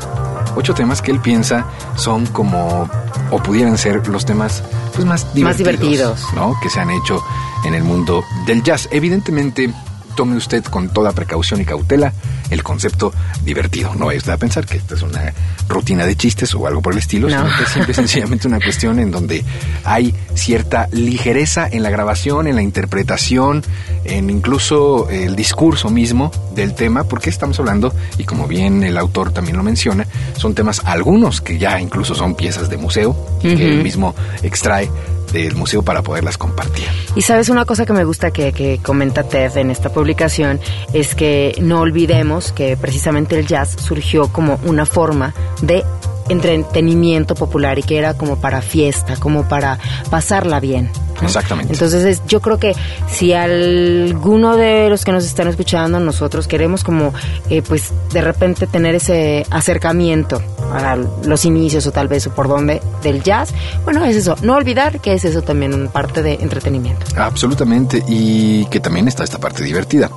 ocho 0.56 0.74
temas 0.74 1.02
que 1.02 1.10
él 1.10 1.20
piensa 1.20 1.66
son 1.96 2.26
como, 2.26 2.88
o 3.30 3.42
pudieran 3.42 3.78
ser 3.78 4.06
los 4.08 4.24
temas 4.24 4.62
pues 4.94 5.06
más 5.06 5.34
divertidos, 5.34 5.78
divertidos. 5.78 6.34
¿no? 6.34 6.54
que 6.62 6.70
se 6.70 6.80
han 6.80 6.90
hecho 6.90 7.22
en 7.64 7.74
el 7.74 7.84
mundo 7.84 8.22
del 8.46 8.62
jazz. 8.62 8.88
Evidentemente, 8.90 9.72
tome 10.18 10.36
usted 10.36 10.64
con 10.64 10.88
toda 10.88 11.12
precaución 11.12 11.60
y 11.60 11.64
cautela 11.64 12.12
el 12.50 12.64
concepto 12.64 13.14
divertido. 13.44 13.94
No 13.94 14.08
usted 14.08 14.32
a 14.32 14.36
pensar 14.36 14.66
que 14.66 14.78
esta 14.78 14.96
es 14.96 15.02
una 15.02 15.32
rutina 15.68 16.04
de 16.06 16.16
chistes 16.16 16.52
o 16.56 16.66
algo 16.66 16.82
por 16.82 16.92
el 16.92 16.98
estilo, 16.98 17.28
No. 17.28 17.36
sino 17.36 17.56
que 17.56 17.62
es 17.62 17.68
simple 17.68 17.92
y 17.92 17.94
sencillamente 17.94 18.48
una 18.48 18.58
cuestión 18.58 18.98
en 18.98 19.12
donde 19.12 19.44
hay 19.84 20.12
cierta 20.34 20.88
ligereza 20.90 21.68
en 21.70 21.84
la 21.84 21.90
grabación, 21.90 22.48
en 22.48 22.56
la 22.56 22.62
interpretación, 22.62 23.62
en 24.02 24.28
incluso 24.28 25.08
el 25.08 25.36
discurso 25.36 25.88
mismo 25.88 26.32
del 26.52 26.74
tema, 26.74 27.04
porque 27.04 27.30
estamos 27.30 27.60
hablando, 27.60 27.94
y 28.18 28.24
como 28.24 28.48
bien 28.48 28.82
el 28.82 28.98
autor 28.98 29.30
también 29.30 29.56
lo 29.56 29.62
menciona, 29.62 30.04
son 30.36 30.52
temas 30.52 30.82
algunos 30.84 31.40
que 31.40 31.58
ya 31.58 31.80
incluso 31.80 32.16
son 32.16 32.34
piezas 32.34 32.68
de 32.68 32.76
museo, 32.76 33.14
y 33.40 33.54
que 33.54 33.70
él 33.70 33.84
mismo 33.84 34.16
extrae 34.42 34.90
del 35.32 35.54
museo 35.54 35.82
para 35.82 36.02
poderlas 36.02 36.38
compartir. 36.38 36.86
Y 37.14 37.22
sabes, 37.22 37.48
una 37.48 37.64
cosa 37.64 37.86
que 37.86 37.92
me 37.92 38.04
gusta 38.04 38.30
que, 38.30 38.52
que 38.52 38.80
comenta 38.82 39.22
Ted 39.22 39.56
en 39.56 39.70
esta 39.70 39.90
publicación 39.90 40.60
es 40.92 41.14
que 41.14 41.56
no 41.60 41.80
olvidemos 41.80 42.52
que 42.52 42.76
precisamente 42.76 43.38
el 43.38 43.46
jazz 43.46 43.76
surgió 43.78 44.28
como 44.32 44.58
una 44.64 44.86
forma 44.86 45.34
de 45.62 45.84
entretenimiento 46.28 47.34
popular 47.34 47.78
y 47.78 47.82
que 47.82 47.98
era 47.98 48.14
como 48.14 48.40
para 48.40 48.62
fiesta, 48.62 49.16
como 49.16 49.48
para 49.48 49.78
pasarla 50.10 50.60
bien. 50.60 50.90
¿No? 51.20 51.26
Exactamente. 51.26 51.72
Entonces 51.72 52.04
es- 52.04 52.22
yo 52.26 52.40
creo 52.40 52.58
que 52.58 52.74
si 53.10 53.32
alguno 53.32 54.56
de 54.56 54.88
los 54.88 55.04
que 55.04 55.12
nos 55.12 55.24
están 55.24 55.48
escuchando, 55.48 56.00
nosotros 56.00 56.46
queremos 56.48 56.84
como 56.84 57.12
eh, 57.50 57.62
pues 57.62 57.92
de 58.12 58.20
repente 58.20 58.66
tener 58.66 58.94
ese 58.94 59.44
acercamiento 59.50 60.42
a 60.72 60.96
los 61.24 61.44
inicios 61.44 61.86
o 61.86 61.92
tal 61.92 62.08
vez 62.08 62.26
o 62.26 62.30
por 62.34 62.48
dónde 62.48 62.80
del 63.02 63.22
jazz, 63.22 63.52
bueno 63.84 64.04
es 64.04 64.16
eso, 64.16 64.36
no 64.42 64.54
olvidar 64.54 65.00
que 65.00 65.14
es 65.14 65.24
eso 65.24 65.42
también 65.42 65.74
una 65.74 65.90
parte 65.90 66.22
de 66.22 66.34
entretenimiento. 66.34 67.06
Absolutamente, 67.16 68.02
y 68.08 68.66
que 68.66 68.80
también 68.80 69.08
está 69.08 69.24
esta 69.24 69.38
parte 69.38 69.62
divertida. 69.64 70.10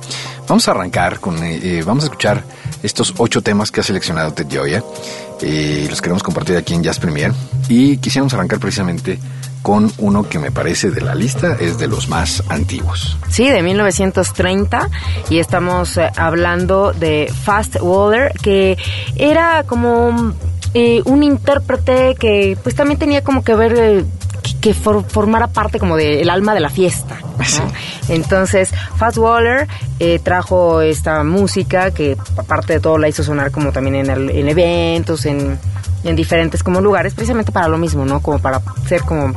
Vamos 0.48 0.66
a 0.68 0.72
arrancar 0.72 1.20
con, 1.20 1.42
eh, 1.42 1.58
eh, 1.62 1.82
vamos 1.86 2.04
a 2.04 2.06
escuchar 2.06 2.42
estos 2.82 3.14
ocho 3.18 3.42
temas 3.42 3.70
que 3.70 3.80
ha 3.80 3.84
seleccionado 3.84 4.32
Ted 4.32 4.46
Gioia. 4.50 4.82
Eh, 5.40 5.86
los 5.90 6.00
queremos 6.00 6.22
compartir 6.22 6.56
aquí 6.56 6.74
en 6.74 6.82
Jazz 6.82 6.98
Premier 6.98 7.32
y 7.68 7.96
quisiéramos 7.96 8.32
arrancar 8.34 8.58
precisamente 8.60 9.18
con 9.62 9.90
uno 9.98 10.28
que 10.28 10.38
me 10.38 10.50
parece 10.50 10.90
de 10.90 11.00
la 11.00 11.14
lista 11.14 11.56
es 11.60 11.78
de 11.78 11.86
los 11.88 12.08
más 12.08 12.42
antiguos. 12.48 13.16
Sí, 13.28 13.48
de 13.48 13.62
1930 13.62 14.88
y 15.30 15.38
estamos 15.38 15.96
eh, 15.96 16.10
hablando 16.16 16.92
de 16.92 17.32
Fast 17.44 17.76
Waller 17.80 18.32
que 18.42 18.76
era 19.16 19.62
como 19.64 20.34
eh, 20.74 21.02
un 21.04 21.22
intérprete 21.22 22.14
que 22.18 22.56
pues 22.62 22.74
también 22.74 22.98
tenía 22.98 23.22
como 23.22 23.44
que 23.44 23.54
ver 23.54 23.74
eh, 23.78 24.04
que- 24.42 24.58
que 24.60 24.74
for- 24.74 25.04
formara 25.08 25.46
parte 25.48 25.78
como 25.78 25.96
del 25.96 26.28
alma 26.30 26.54
de 26.54 26.60
la 26.60 26.70
fiesta. 26.70 27.18
¿no? 27.38 27.44
Sí. 27.44 27.62
Entonces, 28.08 28.70
Fast 28.96 29.16
Waller 29.18 29.68
eh, 30.00 30.18
trajo 30.22 30.80
esta 30.80 31.22
música 31.24 31.92
que 31.92 32.16
aparte 32.36 32.74
de 32.74 32.80
todo 32.80 32.98
la 32.98 33.08
hizo 33.08 33.22
sonar 33.22 33.50
como 33.52 33.70
también 33.72 33.94
en, 33.96 34.10
el- 34.10 34.30
en 34.30 34.48
eventos, 34.48 35.24
en, 35.26 35.58
en 36.04 36.16
diferentes 36.16 36.62
como 36.62 36.80
lugares, 36.80 37.14
precisamente 37.14 37.52
para 37.52 37.68
lo 37.68 37.78
mismo, 37.78 38.04
¿no? 38.04 38.20
Como 38.20 38.38
para 38.38 38.60
ser 38.88 39.02
como, 39.02 39.32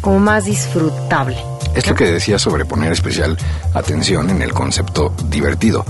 como 0.00 0.18
más 0.18 0.44
disfrutable. 0.44 1.36
Es 1.74 1.86
lo 1.86 1.94
que 1.94 2.04
decía 2.04 2.38
sobre 2.38 2.64
poner 2.64 2.92
especial 2.92 3.36
atención 3.74 4.30
en 4.30 4.42
el 4.42 4.52
concepto 4.52 5.14
divertido. 5.28 5.84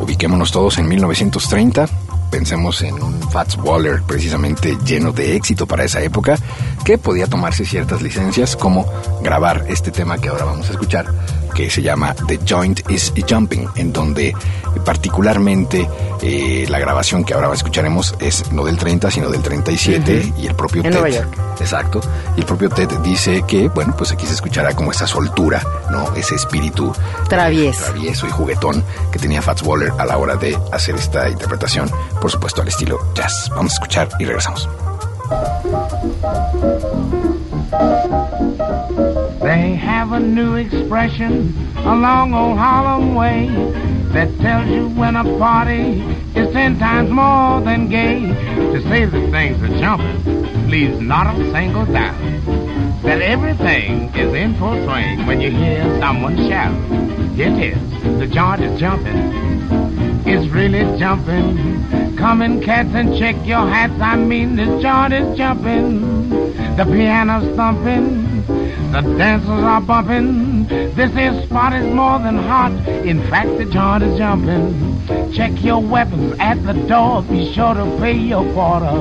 Ubiquémonos 0.00 0.50
todos 0.52 0.78
en 0.78 0.88
1930, 0.88 1.86
pensemos 2.30 2.82
en 2.82 2.94
un 3.02 3.20
Fats 3.30 3.56
Waller 3.56 4.02
precisamente 4.02 4.76
lleno 4.84 5.12
de 5.12 5.36
éxito 5.36 5.66
para 5.66 5.84
esa 5.84 6.02
época, 6.02 6.36
que 6.84 6.98
podía 6.98 7.26
tomarse 7.26 7.64
ciertas 7.64 8.02
licencias 8.02 8.56
como 8.56 8.90
grabar 9.22 9.64
este 9.68 9.90
tema 9.90 10.18
que 10.18 10.28
ahora 10.28 10.44
vamos 10.44 10.68
a 10.68 10.72
escuchar, 10.72 11.06
que 11.54 11.70
se 11.70 11.82
llama 11.82 12.14
The 12.26 12.40
Joint 12.48 12.80
is 12.90 13.12
Jumping, 13.28 13.68
en 13.76 13.92
donde 13.92 14.34
particularmente 14.84 15.88
eh, 16.22 16.66
la 16.68 16.78
grabación 16.78 17.24
que 17.24 17.34
ahora 17.34 17.52
escucharemos 17.52 18.14
es 18.18 18.50
no 18.52 18.64
del 18.64 18.76
30, 18.76 19.10
sino 19.10 19.28
del 19.28 19.42
37, 19.42 20.34
y 20.38 20.46
el 20.46 20.54
propio 20.54 20.82
En 20.82 20.90
Ted 20.90 21.00
Nueva 21.00 21.08
York. 21.08 21.28
Exacto. 21.60 22.00
Y 22.36 22.40
el 22.40 22.46
propio 22.46 22.68
Ted 22.70 22.88
dice 23.02 23.44
que, 23.46 23.68
bueno, 23.68 23.94
pues 23.96 24.12
aquí 24.12 24.26
se 24.26 24.34
escuchará 24.34 24.74
como 24.74 24.90
esa 24.90 25.06
soltura, 25.06 25.62
¿no? 25.90 26.14
Ese 26.14 26.34
espíritu 26.34 26.92
Travieso. 27.28 27.84
travieso 27.84 28.26
y 28.26 28.30
juguetón 28.30 28.84
que 29.10 29.18
tenía 29.18 29.42
Fats 29.42 29.62
Waller 29.62 29.92
a 29.98 30.04
la 30.04 30.18
hora 30.18 30.36
de 30.36 30.58
hacer 30.72 30.94
esta 30.94 31.28
interpretación, 31.28 31.90
por 32.20 32.30
supuesto 32.30 32.62
al 32.62 32.68
estilo 32.68 32.98
jazz. 33.14 33.50
Vamos 33.50 33.72
a 33.72 33.74
escuchar 33.74 34.08
y 34.18 34.24
regresamos. 34.24 34.68
They 39.42 39.74
have 39.74 40.12
a 40.12 40.20
new 40.20 40.54
expression 40.54 41.54
along 41.78 42.32
old 42.32 42.58
Harlem 42.58 43.14
way 43.14 43.48
that 44.12 44.28
tells 44.38 44.68
you 44.68 44.88
when 44.90 45.16
a 45.16 45.24
party 45.38 46.00
is 46.34 46.52
ten 46.52 46.78
times 46.78 47.10
more 47.10 47.60
than 47.60 47.88
gay. 47.88 48.20
To 48.20 48.80
say 48.82 49.04
that 49.04 49.30
things 49.30 49.62
are 49.62 49.78
jumping 49.78 50.70
leaves 50.70 51.00
not 51.00 51.26
a 51.26 51.52
single 51.52 51.84
doubt 51.84 52.18
that 53.02 53.20
everything 53.20 54.08
is 54.14 54.32
in 54.32 54.54
full 54.54 54.72
swing 54.84 55.26
when 55.26 55.40
you 55.40 55.50
hear 55.50 55.82
someone 56.00 56.36
shout. 56.48 56.72
It 57.38 57.74
is, 57.74 58.18
the 58.18 58.26
joint 58.26 58.62
is 58.62 58.78
jumping. 58.78 60.22
It's 60.24 60.46
really 60.52 60.98
jumping. 60.98 62.16
Come 62.16 62.42
in, 62.42 62.62
cats, 62.62 62.90
and 62.94 63.18
check 63.18 63.34
your 63.44 63.66
hats. 63.68 64.00
I 64.00 64.16
mean, 64.16 64.54
the 64.54 64.80
joint 64.80 65.12
is 65.12 65.36
jumping. 65.36 66.28
The 66.76 66.84
piano's 66.84 67.56
thumping. 67.56 68.31
The 68.92 69.00
dancers 69.16 69.48
are 69.48 69.80
bumping. 69.80 70.66
This 70.66 71.10
here 71.14 71.46
spot 71.46 71.72
is 71.72 71.94
more 71.94 72.18
than 72.18 72.36
hot. 72.36 72.72
In 73.06 73.22
fact, 73.30 73.48
the 73.56 73.64
joint 73.64 74.02
is 74.02 74.18
jumping. 74.18 75.32
Check 75.32 75.64
your 75.64 75.80
weapons 75.80 76.36
at 76.38 76.62
the 76.62 76.74
door. 76.74 77.22
Be 77.22 77.50
sure 77.54 77.72
to 77.72 77.86
pay 77.98 78.12
your 78.12 78.44
quarter. 78.52 78.92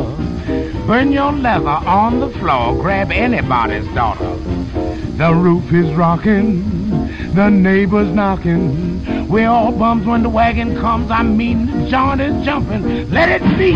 Burn 0.88 1.12
your 1.12 1.34
leather 1.34 1.68
on 1.68 2.22
the 2.22 2.30
floor. 2.40 2.82
Grab 2.82 3.12
anybody's 3.12 3.86
daughter. 3.94 4.34
The 5.18 5.36
roof 5.36 5.74
is 5.74 5.94
rocking. 5.94 7.34
The 7.34 7.50
neighbors 7.50 8.16
knocking. 8.16 9.28
We're 9.28 9.50
all 9.50 9.74
bums 9.74 10.08
when 10.08 10.24
the 10.24 10.30
wagon 10.30 10.80
comes. 10.80 11.12
I 11.12 11.24
mean, 11.24 11.66
the 11.66 11.90
joint 11.90 12.22
is 12.22 12.46
jumping. 12.46 13.12
Let 13.12 13.28
it 13.28 13.58
be. 13.58 13.72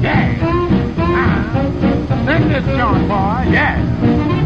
Yeah. 0.00 0.38
Ah. 0.98 2.24
Sing 2.24 2.48
this 2.50 2.64
joint, 2.64 3.08
boy. 3.08 3.52
Yeah. 3.52 4.39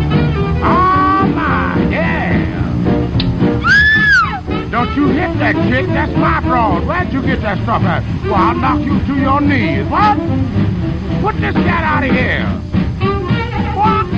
Don't 4.75 4.91
you 4.97 5.07
hit 5.07 5.39
that 5.39 5.55
chick. 5.71 5.87
That's 5.87 6.11
my 6.17 6.41
broad. 6.41 6.85
Where'd 6.85 7.13
you 7.13 7.23
get 7.23 7.41
that 7.43 7.63
stuff 7.63 7.83
at? 7.83 8.03
Well, 8.25 8.35
I'll 8.35 8.57
knock 8.59 8.81
you 8.83 8.99
to 9.07 9.15
your 9.15 9.41
knees. 9.41 9.87
What? 9.87 10.19
Put 11.23 11.39
this 11.39 11.55
cat 11.63 11.87
out 11.87 12.03
of 12.03 12.11
here. 12.11 12.43
What? 13.79 14.11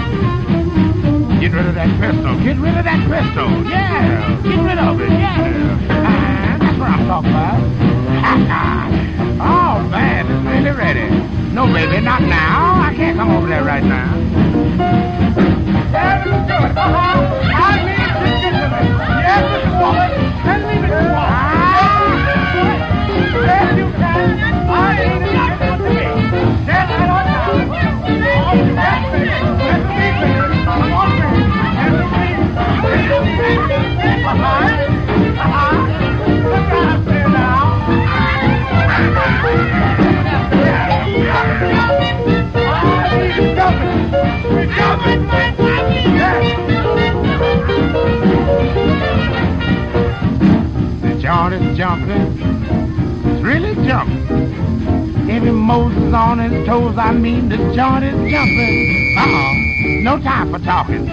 Get 1.45 1.53
rid 1.53 1.67
of 1.69 1.75
that 1.77 1.93
pistol. 2.01 2.41
Get 2.41 2.57
rid 2.57 2.73
of 2.73 2.89
that 2.89 3.05
pistol. 3.05 3.69
Yeah. 3.69 4.41
Get 4.41 4.57
rid 4.65 4.79
of 4.81 4.97
it. 4.97 5.13
Yeah. 5.13 5.93
Ah, 5.93 6.57
that's 6.57 6.79
what 6.81 6.89
I'm 6.89 7.05
talking 7.05 7.37
about. 7.37 7.61
oh, 9.85 9.85
man, 9.93 10.25
it's 10.25 10.41
really 10.41 10.73
ready. 10.73 11.13
No, 11.53 11.67
baby, 11.69 12.01
not 12.01 12.23
now. 12.23 12.81
I 12.81 12.95
can't 12.97 13.19
come 13.19 13.31
over 13.31 13.47
there 13.47 13.63
right 13.63 13.85
now. 13.85 14.09
Let 15.93 16.25
do 16.25 16.33
it. 16.33 16.73
I 16.73 17.77
need 17.85 18.09
to 18.25 18.41
get 18.41 18.57
to 18.57 18.96
we're 43.37 43.55
coming, 43.55 45.29
we're 45.29 45.57
coming. 45.57 45.66
Is 51.57 51.77
jumping. 51.77 52.39
It's 53.25 53.43
really 53.43 53.75
jumping. 53.87 55.31
Every 55.31 55.51
Moses 55.51 56.13
on 56.13 56.39
his 56.39 56.67
toes, 56.67 56.97
I 56.99 57.13
mean 57.13 57.49
the 57.49 57.57
joint 57.75 58.05
is 58.05 58.31
jumping. 58.31 59.17
Uh-uh. 59.19 60.03
No 60.03 60.19
time 60.19 60.53
for 60.53 60.59
talking. 60.59 61.07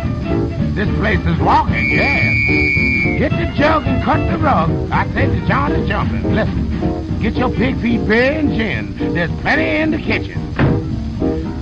This 0.75 0.89
place 0.97 1.19
is 1.25 1.39
walking, 1.39 1.91
yeah. 1.91 3.17
Get 3.19 3.31
the 3.31 3.53
jug 3.57 3.85
and 3.85 4.03
cut 4.03 4.19
the 4.31 4.37
rug. 4.37 4.69
I 4.91 5.07
say 5.13 5.27
the 5.27 5.45
joint 5.47 5.73
is 5.73 5.87
jumping. 5.87 6.35
Listen, 6.35 7.19
get 7.21 7.35
your 7.35 7.49
pig 7.49 7.79
feet 7.81 8.05
beer 8.07 8.33
and 8.33 8.53
gin. 8.53 9.13
There's 9.13 9.31
plenty 9.41 9.81
in 9.81 9.91
the 9.91 9.97
kitchen. 9.97 10.41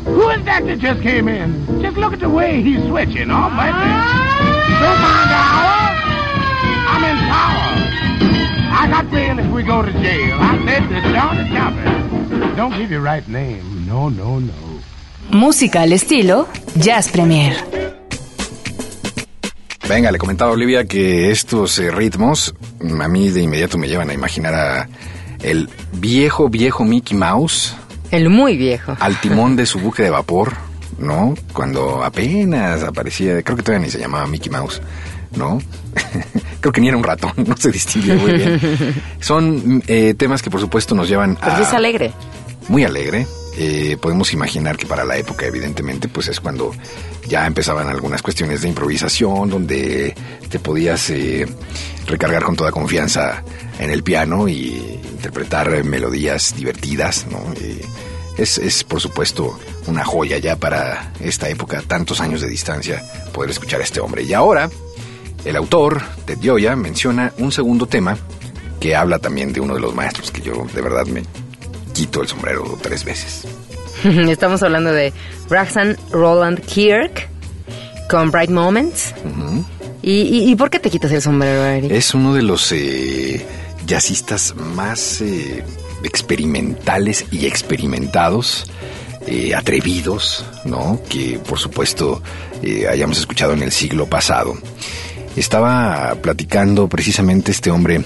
Who 0.06 0.30
is 0.30 0.44
that 0.46 0.66
that 0.66 0.80
just 0.80 1.02
came 1.02 1.28
in? 1.28 1.82
Just 1.82 1.98
look 1.98 2.14
at 2.14 2.20
the 2.20 2.30
way 2.30 2.62
he's 2.62 2.84
switching. 2.86 3.30
Oh, 3.32 3.50
baby. 3.50 3.92
Don't 4.82 5.02
mind 5.02 5.30
the 5.30 5.91
I 8.84 8.88
got 8.90 9.12
bail 9.12 9.38
if 9.40 9.48
we 9.54 9.64
go 9.64 9.84
to 9.84 9.92
jail. 10.02 10.38
I 10.40 10.58
said 10.66 10.84
the 10.90 11.02
joint 11.14 11.40
is 11.42 11.50
jumping. 11.54 12.56
Don't 12.56 12.74
give 12.78 12.90
your 12.92 13.04
right 13.04 13.28
name. 13.28 13.86
No, 13.88 14.10
no, 14.10 14.40
no. 14.40 14.54
Música 15.32 15.84
al 15.84 15.94
estilo 15.94 16.48
Jazz 16.76 17.10
Premier. 17.10 17.54
Venga, 19.88 20.12
le 20.12 20.18
comentaba 20.18 20.52
a 20.52 20.54
Olivia 20.54 20.86
que 20.86 21.32
estos 21.32 21.78
eh, 21.80 21.92
ritmos 21.92 22.54
mm, 22.82 23.02
a 23.02 23.08
mí 23.08 23.30
de 23.30 23.42
inmediato 23.42 23.78
me 23.78 23.88
llevan 23.88 24.10
a 24.10 24.14
imaginar 24.14 24.54
a 24.54 24.90
el 25.44 25.70
viejo, 25.94 26.50
viejo 26.50 26.84
Mickey 26.86 27.18
Mouse 27.18 27.76
El 28.12 28.30
muy 28.30 28.58
viejo. 28.58 28.96
al 29.00 29.20
timón 29.20 29.56
de 29.56 29.66
su 29.68 29.80
buque 29.80 30.04
de 30.04 30.10
vapor, 30.10 30.54
¿no? 30.98 31.34
Cuando 31.54 32.04
apenas 32.04 32.84
aparecía, 32.84 33.42
creo 33.44 33.58
que 33.58 33.64
todavía 33.64 33.86
ni 33.86 33.92
se 33.92 34.00
llamaba 34.00 34.28
Mickey 34.28 34.52
Mouse, 34.52 34.82
¿no? 35.36 35.60
creo 36.62 36.72
que 36.72 36.80
ni 36.80 36.88
era 36.88 36.96
un 36.96 37.04
ratón, 37.04 37.34
no 37.48 37.58
se 37.58 37.72
distingue 37.72 38.16
muy 38.16 38.34
bien. 38.34 39.04
Son 39.20 39.84
eh, 39.88 40.14
temas 40.16 40.42
que 40.42 40.50
por 40.50 40.62
supuesto 40.62 40.96
nos 40.96 41.10
llevan 41.10 41.38
Pero 41.42 41.58
sí 41.58 41.64
es 41.64 41.74
a... 41.74 41.78
alegre. 41.78 42.14
Muy 42.70 42.86
alegre. 42.86 43.28
Eh, 43.58 43.98
podemos 44.02 44.32
imaginar 44.32 44.78
que 44.78 44.86
para 44.86 45.04
la 45.04 45.18
época, 45.18 45.46
evidentemente, 45.46 46.08
pues 46.08 46.30
es 46.30 46.40
cuando 46.40 46.72
ya 47.28 47.46
empezaban 47.46 47.90
algunas 47.90 48.22
cuestiones 48.22 48.62
de 48.62 48.70
improvisación, 48.70 49.50
donde 49.50 50.16
te 50.50 50.60
podías 50.60 51.10
eh, 51.10 51.46
recargar 52.08 52.44
con 52.44 52.56
toda 52.56 52.72
confianza 52.72 53.44
en 53.78 53.90
el 53.90 54.04
piano 54.04 54.48
y 54.48 55.02
interpretar 55.12 55.84
melodías 55.84 56.56
divertidas, 56.56 57.26
¿no? 57.30 57.40
Es, 58.38 58.58
es, 58.58 58.86
por 58.86 59.02
supuesto, 59.02 59.60
una 59.88 60.06
joya 60.06 60.38
ya 60.38 60.56
para 60.56 61.12
esta 61.20 61.50
época, 61.50 61.84
tantos 61.86 62.22
años 62.22 62.40
de 62.40 62.48
distancia, 62.48 63.04
poder 63.34 63.52
escuchar 63.52 63.82
a 63.82 63.84
este 63.84 64.00
hombre. 64.00 64.24
Y 64.24 64.34
ahora, 64.34 64.70
el 65.46 65.56
autor, 65.56 66.02
Ted 66.26 66.40
Gioia, 66.40 66.76
menciona 66.76 67.34
un 67.38 67.52
segundo 67.52 67.88
tema 67.88 68.18
que 68.80 68.96
habla 68.96 69.20
también 69.20 69.54
de 69.54 69.60
uno 69.60 69.76
de 69.76 69.80
los 69.80 69.94
maestros 69.94 70.32
que 70.32 70.42
yo 70.42 70.66
de 70.74 70.82
verdad 70.82 71.06
me 71.06 71.24
quito 71.94 72.22
el 72.22 72.28
sombrero 72.28 72.78
tres 72.82 73.04
veces. 73.04 73.48
Estamos 74.04 74.64
hablando 74.64 74.92
de 74.92 75.14
Braxton 75.50 75.98
Roland 76.12 76.60
Kirk 76.66 77.30
con 78.10 78.32
Bright 78.32 78.50
Moments. 78.50 79.14
¿Y, 80.02 80.12
y, 80.12 80.52
y 80.52 80.56
por 80.56 80.70
qué 80.70 80.80
te 80.80 80.90
quitas 80.90 81.12
el 81.12 81.22
sombrero, 81.22 81.64
Eric? 81.64 81.92
Es 81.92 82.14
uno 82.16 82.34
de 82.34 82.42
los 82.42 82.72
eh, 82.72 83.46
jazzistas 83.86 84.56
más 84.56 85.22
eh, 85.22 85.64
experimentales 86.04 87.26
y 87.32 87.46
experimentados, 87.46 88.66
eh, 89.28 89.54
atrevidos, 89.54 90.44
¿no? 90.66 91.00
Que 91.08 91.40
por 91.48 91.60
supuesto 91.60 92.22
hayamos 92.90 93.20
escuchado 93.20 93.54
en 93.54 93.64
el 93.64 93.72
siglo 93.72 94.08
pasado. 94.08 94.56
Estaba 95.36 96.16
platicando 96.22 96.90
precisamente 96.90 97.52
este 97.52 97.72
hombre, 97.72 98.04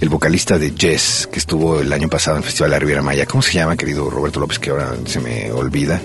el 0.00 0.08
vocalista 0.08 0.58
de 0.58 0.74
Jazz, 0.74 1.28
que 1.30 1.38
estuvo 1.38 1.80
el 1.80 1.92
año 1.92 2.08
pasado 2.08 2.36
en 2.36 2.42
el 2.42 2.46
Festival 2.46 2.70
de 2.70 2.76
la 2.76 2.80
Riviera 2.80 3.02
Maya. 3.02 3.26
¿Cómo 3.26 3.42
se 3.42 3.52
llama, 3.52 3.76
querido 3.76 4.08
Roberto 4.08 4.40
López, 4.40 4.58
que 4.58 4.70
ahora 4.70 4.94
se 5.04 5.20
me 5.20 5.52
olvida? 5.52 6.00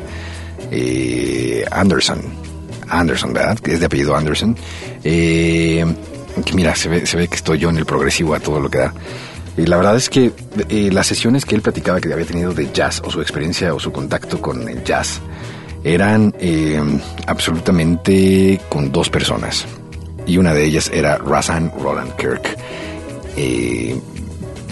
Eh, 0.71 1.65
Anderson. 1.71 2.21
Anderson, 2.89 3.33
¿verdad? 3.33 3.57
Es 3.63 3.79
de 3.79 3.85
apellido 3.85 4.15
Anderson. 4.15 4.57
Eh, 5.03 5.85
mira, 6.53 6.75
se 6.75 6.89
ve, 6.89 7.27
que 7.27 7.35
estoy 7.35 7.59
yo 7.59 7.69
en 7.69 7.77
el 7.77 7.85
progresivo 7.85 8.35
a 8.35 8.39
todo 8.39 8.59
lo 8.59 8.69
que 8.69 8.79
da. 8.79 8.93
Y 9.55 9.65
la 9.65 9.77
verdad 9.77 9.95
es 9.95 10.09
que 10.09 10.33
eh, 10.69 10.89
las 10.91 11.07
sesiones 11.07 11.45
que 11.45 11.55
él 11.55 11.61
platicaba 11.61 11.99
que 11.99 12.11
había 12.11 12.25
tenido 12.25 12.53
de 12.53 12.71
jazz, 12.73 13.01
o 13.05 13.09
su 13.09 13.21
experiencia 13.21 13.73
o 13.73 13.79
su 13.79 13.91
contacto 13.91 14.41
con 14.41 14.67
el 14.67 14.83
jazz, 14.83 15.21
eran 15.83 16.33
eh, 16.39 16.79
absolutamente 17.25 18.59
con 18.69 18.91
dos 18.91 19.09
personas. 19.09 19.65
Y 20.27 20.37
una 20.37 20.53
de 20.53 20.65
ellas 20.65 20.91
era 20.93 21.17
Razan 21.17 21.71
Roland 21.79 22.15
Kirk. 22.15 22.57
Eh, 23.35 23.97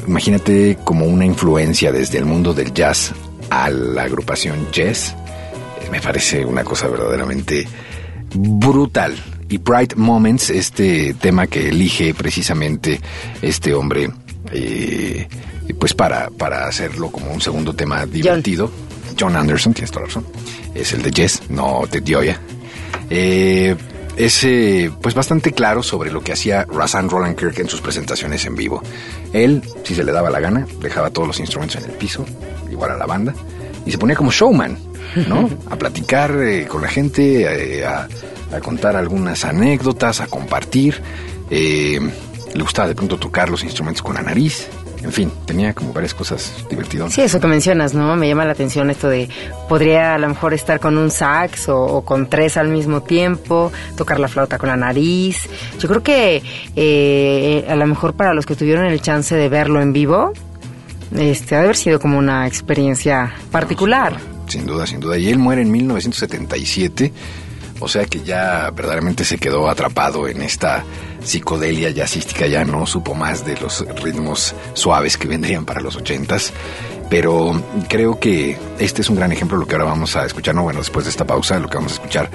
imagínate 0.06 0.78
como 0.84 1.06
una 1.06 1.26
influencia 1.26 1.92
desde 1.92 2.18
el 2.18 2.26
mundo 2.26 2.54
del 2.54 2.74
jazz 2.74 3.14
a 3.50 3.70
la 3.70 4.04
agrupación 4.04 4.68
Jazz. 4.72 5.16
Eh, 5.82 5.90
me 5.92 6.02
parece 6.02 6.46
una 6.46 6.64
cosa 6.64 6.88
verdaderamente 6.88 7.68
brutal. 8.34 9.16
Y 9.48 9.58
Bright 9.60 9.96
Moments, 9.96 10.50
este 10.50 11.14
tema 11.14 11.48
que 11.48 11.70
elige 11.70 12.14
precisamente 12.14 13.00
este 13.42 13.74
hombre, 13.74 14.10
eh, 14.52 15.28
pues 15.80 15.94
para, 15.94 16.30
para 16.32 16.68
hacerlo 16.68 17.12
como 17.12 17.32
un 17.32 17.42
segundo 17.42 17.74
tema 17.74 18.06
divertido. 18.06 18.72
John, 19.18 19.36
Anderson, 19.36 19.74
tienes 19.74 19.92
toda 19.92 20.02
la 20.02 20.08
razón. 20.08 20.26
Es 20.74 20.92
el 20.94 21.02
de 21.02 21.12
Jazz, 21.12 21.44
no 21.50 21.84
de 21.90 22.02
Dioya. 22.02 22.40
Eh, 23.10 23.76
es 24.18 24.44
eh, 24.44 24.92
pues 25.02 25.14
bastante 25.14 25.52
claro 25.52 25.84
sobre 25.84 26.12
lo 26.12 26.22
que 26.22 26.34
hacía 26.34 26.66
Razan 26.66 27.10
Roland 27.10 27.38
Kirk 27.38 27.60
en 27.60 27.70
sus 27.70 27.82
presentaciones 27.82 28.46
en 28.46 28.56
vivo. 28.56 28.82
Él, 29.34 29.62
si 29.84 29.96
se 29.96 30.04
le 30.04 30.12
daba 30.12 30.30
la 30.30 30.40
gana, 30.40 30.66
dejaba 30.80 31.10
todos 31.10 31.28
los 31.28 31.40
instrumentos 31.40 31.82
en 31.84 31.90
el 31.90 31.98
piso, 31.98 32.26
igual 32.72 32.92
a 32.92 32.98
la 32.98 33.06
banda, 33.06 33.34
y 33.86 33.92
se 33.92 33.98
ponía 33.98 34.16
como 34.16 34.32
showman, 34.32 34.78
¿no? 35.28 35.50
A 35.70 35.76
platicar 35.76 36.32
eh, 36.42 36.66
con 36.68 36.82
la 36.82 36.88
gente, 36.88 37.80
eh, 37.80 37.86
a, 37.86 38.08
a, 38.52 38.60
contar 38.60 38.96
algunas 38.96 39.46
anécdotas, 39.46 40.22
a 40.22 40.28
compartir. 40.28 41.02
Eh, 41.50 42.00
le 42.54 42.64
gustaba 42.64 42.88
de 42.88 42.96
pronto 42.96 43.18
tocar 43.18 43.50
los 43.50 43.64
instrumentos 43.64 44.02
con 44.02 44.16
la 44.16 44.22
nariz. 44.22 44.68
En 45.06 45.12
fin, 45.12 45.32
tenía 45.46 45.74
como 45.76 45.94
varias 45.94 46.16
cosas 46.16 46.52
divertidas. 46.68 47.14
Sí, 47.14 47.22
eso 47.22 47.40
que 47.40 47.46
mencionas, 47.46 47.94
¿no? 47.94 48.16
Me 48.16 48.28
llama 48.28 48.44
la 48.44 48.54
atención 48.54 48.90
esto 48.90 49.08
de 49.08 49.30
podría 49.70 50.16
a 50.16 50.18
lo 50.18 50.28
mejor 50.28 50.56
estar 50.56 50.80
con 50.80 50.98
un 50.98 51.12
sax 51.12 51.70
o, 51.70 51.80
o 51.80 52.04
con 52.04 52.28
tres 52.28 52.58
al 52.58 52.70
mismo 52.70 53.04
tiempo, 53.04 53.72
tocar 53.96 54.20
la 54.20 54.28
flauta 54.28 54.58
con 54.58 54.70
la 54.70 54.76
nariz. 54.76 55.48
Yo 55.80 55.88
creo 55.88 56.02
que 56.02 56.42
eh, 56.76 57.66
a 57.70 57.76
lo 57.76 57.86
mejor 57.86 58.16
para 58.16 58.34
los 58.34 58.48
que 58.48 58.56
tuvieron 58.56 58.86
el 58.86 59.00
chance 59.00 59.36
de 59.36 59.48
verlo 59.48 59.80
en 59.80 59.94
vivo, 59.94 60.34
este, 61.16 61.54
ha 61.54 61.60
de 61.60 61.66
haber 61.66 61.78
sido 61.78 62.00
como 62.00 62.18
una 62.18 62.48
experiencia 62.48 63.36
particular. 63.52 64.18
Sin 64.48 64.66
duda, 64.66 64.88
sin 64.88 65.00
duda. 65.00 65.20
Y 65.20 65.30
él 65.30 65.38
muere 65.38 65.62
en 65.62 65.72
1977. 65.72 67.14
O 67.80 67.88
sea 67.88 68.06
que 68.06 68.24
ya 68.24 68.72
verdaderamente 68.72 69.24
se 69.24 69.38
quedó 69.38 69.70
atrapado 69.70 70.28
en 70.28 70.42
esta 70.42 70.84
psicodelia 71.26 71.90
jazzística, 71.90 72.48
ya 72.48 72.64
no 72.64 72.86
supo 72.86 73.14
más 73.14 73.46
de 73.46 73.58
los 73.58 73.86
ritmos 74.02 74.56
suaves 74.74 75.18
que 75.18 75.28
vendrían 75.28 75.66
para 75.66 75.82
los 75.82 75.96
ochentas. 75.96 76.54
Pero 77.10 77.62
creo 77.88 78.20
que 78.20 78.58
este 78.80 79.02
es 79.02 79.10
un 79.10 79.16
gran 79.16 79.32
ejemplo 79.32 79.58
de 79.58 79.62
lo 79.62 79.68
que 79.68 79.76
ahora 79.76 79.86
vamos 79.86 80.16
a 80.16 80.26
escuchar. 80.26 80.56
No, 80.56 80.64
bueno, 80.64 80.80
después 80.80 81.06
de 81.06 81.12
esta 81.12 81.26
pausa, 81.26 81.60
lo 81.60 81.70
que 81.70 81.78
vamos 81.78 81.92
a 81.92 81.96
escuchar 81.96 82.32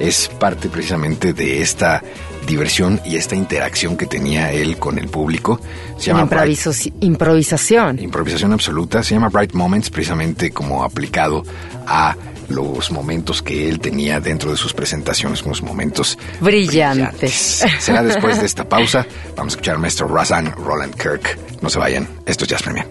es 0.00 0.28
parte 0.38 0.68
precisamente 0.68 1.34
de 1.34 1.60
esta 1.60 2.02
diversión 2.46 3.00
y 3.04 3.16
esta 3.16 3.36
interacción 3.36 3.96
que 3.96 4.06
tenía 4.06 4.50
él 4.50 4.78
con 4.78 4.98
el 4.98 5.08
público. 5.08 5.60
Se 5.98 6.06
llama 6.06 6.24
Bright, 6.24 6.58
improvisación. 7.00 7.98
Improvisación 7.98 8.52
absoluta. 8.52 9.02
Se 9.02 9.14
llama 9.14 9.28
Bright 9.28 9.52
Moments, 9.52 9.90
precisamente 9.90 10.50
como 10.50 10.84
aplicado 10.84 11.42
a 11.86 12.16
los 12.48 12.90
momentos 12.90 13.42
que 13.42 13.68
él 13.68 13.80
tenía 13.80 14.20
dentro 14.20 14.50
de 14.50 14.56
sus 14.56 14.72
presentaciones, 14.72 15.42
unos 15.42 15.62
momentos 15.62 16.18
brillantes. 16.40 17.60
brillantes. 17.60 17.64
Será 17.80 18.02
después 18.02 18.40
de 18.40 18.46
esta 18.46 18.64
pausa. 18.68 19.06
Vamos 19.36 19.52
a 19.52 19.56
escuchar 19.56 19.74
al 19.76 19.80
maestro 19.80 20.08
Razan 20.08 20.52
Roland 20.52 20.94
Kirk. 20.94 21.38
No 21.62 21.70
se 21.70 21.78
vayan, 21.78 22.08
esto 22.26 22.44
es 22.44 22.50
Jazz 22.50 22.62
Premier. 22.62 22.86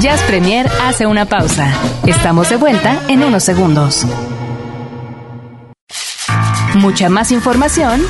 Jazz 0.00 0.20
Premier 0.22 0.70
hace 0.84 1.06
una 1.06 1.24
pausa. 1.24 1.72
Estamos 2.06 2.48
de 2.50 2.56
vuelta 2.56 3.02
en 3.08 3.24
unos 3.24 3.42
segundos. 3.42 4.06
Mucha 6.74 7.08
más 7.08 7.32
información, 7.32 8.02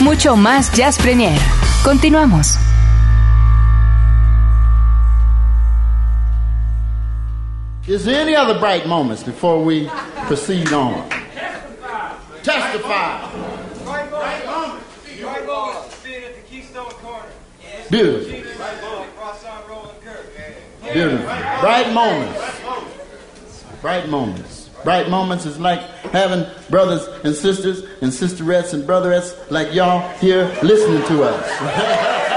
mucho 0.00 0.36
más 0.36 0.72
Jazz 0.72 0.96
Premier. 0.96 1.38
Continuamos. 1.84 2.56
Is 7.88 8.04
there 8.04 8.20
any 8.20 8.34
other 8.34 8.58
bright 8.58 8.88
moments 8.88 9.22
before 9.22 9.62
we 9.62 9.86
proceed 10.26 10.72
on? 10.72 11.08
Testify. 11.08 12.18
Testify. 12.42 13.30
Beautiful. 17.88 18.30
Beautiful. 20.92 21.26
Bright 21.60 21.92
moments. 21.92 22.60
Bright 23.80 24.08
moments. 24.08 24.70
Bright 24.82 25.08
moments 25.08 25.46
is 25.46 25.60
like 25.60 25.80
having 26.10 26.44
brothers 26.68 27.06
and 27.22 27.36
sisters 27.36 27.84
and 28.02 28.10
sisterettes 28.10 28.74
and 28.74 28.82
brotherettes 28.82 29.48
like 29.48 29.72
y'all 29.72 30.00
here 30.18 30.46
listening 30.60 31.06
to 31.06 31.22
us. 31.22 32.32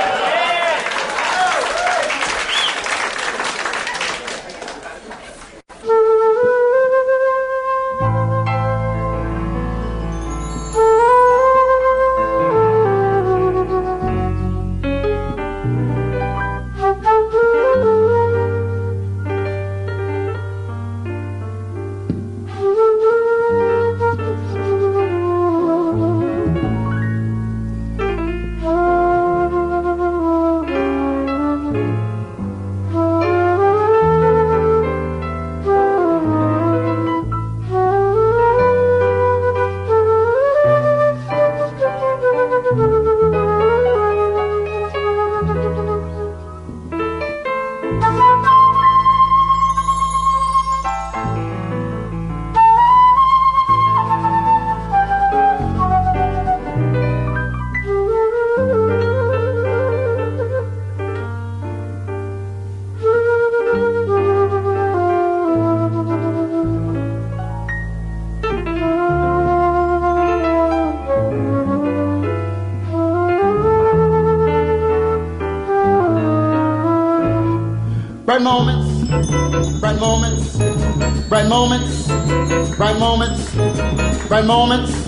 moments, 84.50 85.06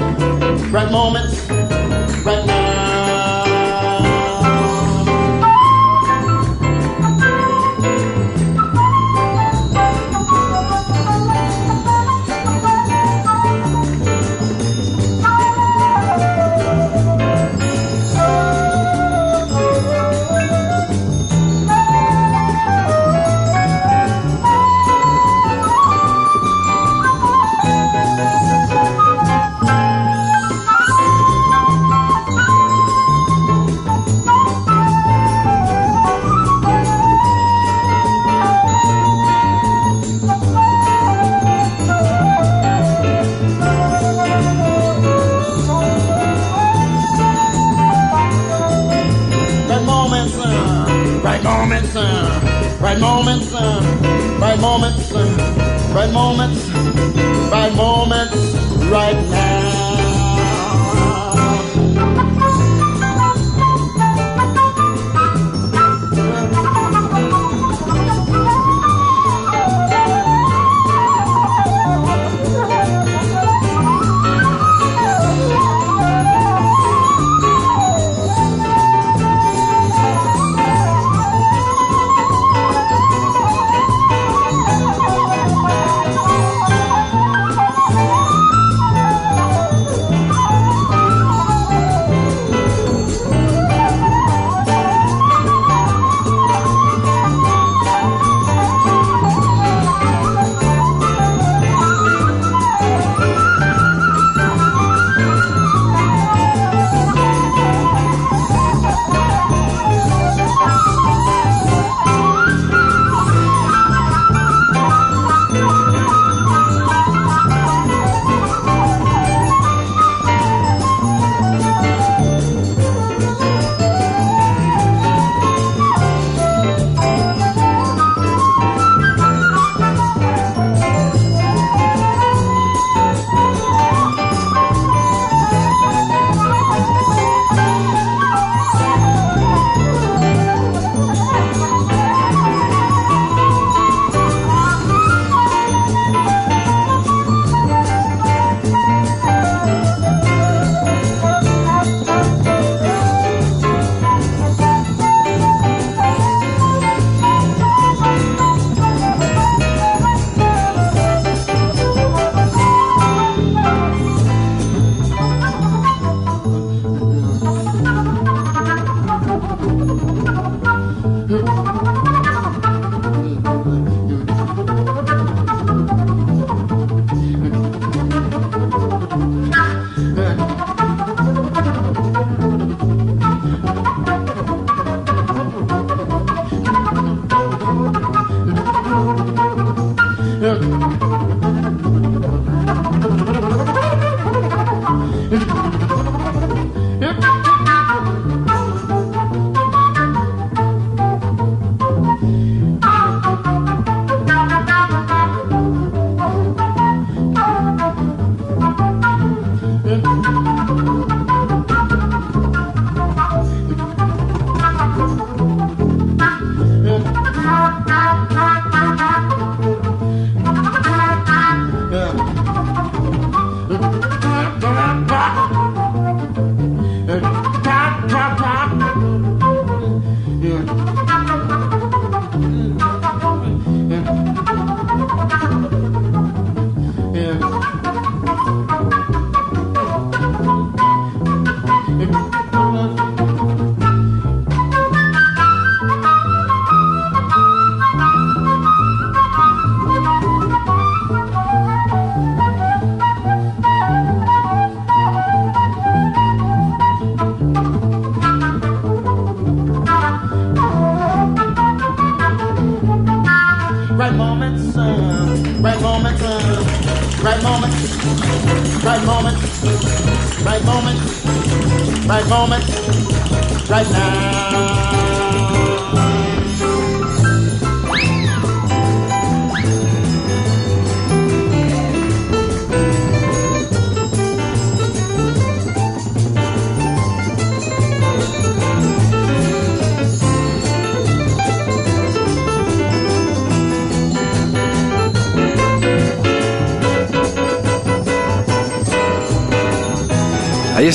bright 0.69 0.91
moments, 0.91 1.47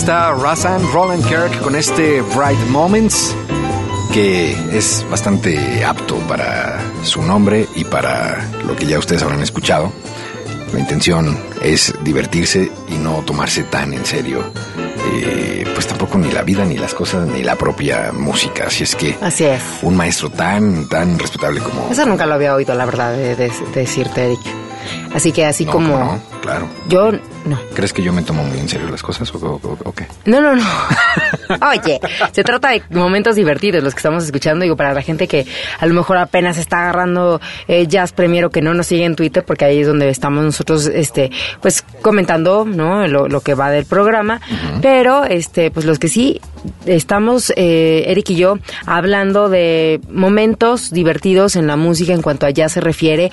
está 0.07 0.31
Razan 0.35 0.81
Roland 0.92 1.27
Kirk 1.27 1.61
con 1.62 1.75
este 1.75 2.21
Bright 2.37 2.61
Moments, 2.69 3.35
que 4.14 4.53
es 4.73 5.05
bastante 5.11 5.85
apto 5.85 6.14
para 6.29 6.79
su 7.03 7.23
nombre 7.23 7.66
y 7.75 7.83
para 7.83 8.49
lo 8.64 8.77
que 8.77 8.87
ya 8.87 9.01
ustedes 9.01 9.25
habrán 9.25 9.42
escuchado. 9.42 9.90
La 10.73 10.79
intención 10.79 11.37
es 11.61 11.92
divertirse 12.05 12.71
y 12.88 12.95
no 12.95 13.14
tomarse 13.27 13.64
tan 13.64 13.95
en 13.95 14.07
serio, 14.07 14.45
eh, 15.12 15.66
pues 15.75 15.88
tampoco 15.88 16.19
ni 16.19 16.31
la 16.31 16.42
vida, 16.45 16.64
ni 16.64 16.77
las 16.79 16.95
cosas, 16.95 17.27
ni 17.27 17.42
la 17.42 17.57
propia 17.57 18.12
música. 18.12 18.66
Así 18.69 18.85
es 18.85 18.95
que 18.95 19.19
Así 19.21 19.45
es. 19.45 19.61
un 19.83 19.97
maestro 19.97 20.31
tan, 20.31 20.88
tan 20.88 21.19
respetable 21.19 21.61
como... 21.61 21.88
Eso 21.90 22.07
nunca 22.07 22.27
lo 22.27 22.35
había 22.35 22.55
oído, 22.55 22.77
la 22.77 22.85
verdad, 22.87 23.12
de, 23.12 23.35
de- 23.35 23.49
de 23.51 23.81
decirte, 23.81 24.27
Eric. 24.27 24.40
Así 25.12 25.33
que 25.33 25.45
así 25.47 25.64
No, 25.64 25.73
como... 25.73 25.99
no, 25.99 26.21
claro. 26.42 26.69
Yo, 26.88 27.11
no. 27.46 27.59
¿Crees 27.74 27.92
que 27.92 28.02
yo 28.02 28.12
me 28.12 28.22
tomo 28.22 28.42
muy 28.44 28.59
en 28.59 28.68
serio 28.68 28.88
las 28.88 29.02
cosas 29.02 29.32
o, 29.35 29.38
o- 29.38 29.92
qué? 29.92 30.06
No, 30.24 30.40
no, 30.40 30.54
no. 30.56 30.64
Oye, 31.48 32.00
se 32.32 32.44
trata 32.44 32.70
de 32.70 32.82
momentos 32.90 33.37
divertidos 33.37 33.82
los 33.82 33.94
que 33.94 33.98
estamos 33.98 34.24
escuchando. 34.24 34.62
Digo, 34.62 34.76
para 34.76 34.94
la 34.94 35.02
gente 35.02 35.28
que 35.28 35.46
a 35.78 35.87
lo 35.87 35.94
mejor 35.94 36.18
apenas 36.18 36.59
está 36.59 36.82
agarrando 36.82 37.40
eh, 37.68 37.87
jazz 37.87 38.12
primero 38.12 38.50
que 38.50 38.62
no 38.62 38.74
nos 38.74 38.87
sigue 38.87 39.04
en 39.04 39.16
Twitter, 39.16 39.44
porque 39.44 39.64
ahí 39.64 39.80
es 39.80 39.87
donde 39.87 40.09
estamos 40.09 40.44
nosotros, 40.44 40.87
este, 40.87 41.30
pues 41.61 41.82
comentando, 42.02 42.64
¿no? 42.64 43.06
Lo, 43.06 43.28
lo 43.28 43.40
que 43.40 43.54
va 43.54 43.70
del 43.70 43.85
programa. 43.85 44.40
Pero, 44.82 45.24
este, 45.24 45.70
pues 45.70 45.87
los 45.87 45.98
que 45.98 46.09
sí 46.09 46.40
estamos, 46.87 47.52
eh, 47.56 48.04
Eric 48.09 48.30
y 48.30 48.37
yo, 48.37 48.59
hablando 48.87 49.48
de 49.48 50.00
momentos 50.11 50.90
divertidos 50.90 51.56
en 51.56 51.66
la 51.66 51.76
música 51.76 52.12
en 52.12 52.22
cuanto 52.22 52.46
a 52.46 52.50
jazz 52.50 52.72
se 52.72 52.80
refiere, 52.80 53.30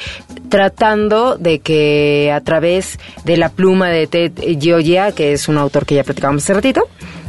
tratando 0.49 1.38
de 1.38 1.60
que 1.60 2.32
a 2.34 2.41
través 2.41 2.99
de 3.26 3.38
la 3.38 3.49
pluma 3.49 3.89
de 3.89 4.08
Ted 4.08 4.34
Gioia, 4.60 5.12
que 5.12 5.34
es 5.34 5.47
un 5.47 5.58
autor 5.58 5.86
que 5.86 5.95
ya 5.95 6.04
platicábamos 6.04 6.43
hace 6.43 6.54
ratito, 6.54 6.88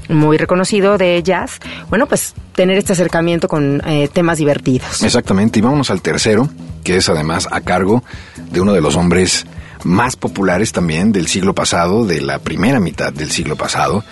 muy 0.09 0.37
reconocido 0.37 0.99
de 0.99 1.23
jazz, 1.23 1.61
bueno, 1.89 2.07
pues 2.07 2.35
tener 2.55 2.79
este 2.79 2.93
acercamiento 2.93 3.49
con 3.49 3.83
eh, 3.87 4.09
temas 4.13 4.39
divertidos. 4.39 5.03
Exactamente, 5.03 5.59
y 5.59 5.63
vámonos 5.63 5.91
al 5.91 6.03
tercero, 6.03 6.49
que 6.83 6.97
es 6.97 7.09
además 7.09 7.49
a 7.51 7.61
cargo 7.61 8.03
de 8.51 8.61
uno 8.61 8.73
de 8.73 8.81
los 8.81 8.97
hombres 8.97 9.47
más 9.85 10.17
populares 10.17 10.73
también 10.73 11.13
del 11.13 11.29
siglo 11.29 11.55
pasado, 11.55 12.07
de 12.07 12.21
la 12.21 12.39
primera 12.39 12.81
mitad 12.81 13.13
del 13.13 13.31
siglo 13.31 13.57
pasado. 13.57 14.05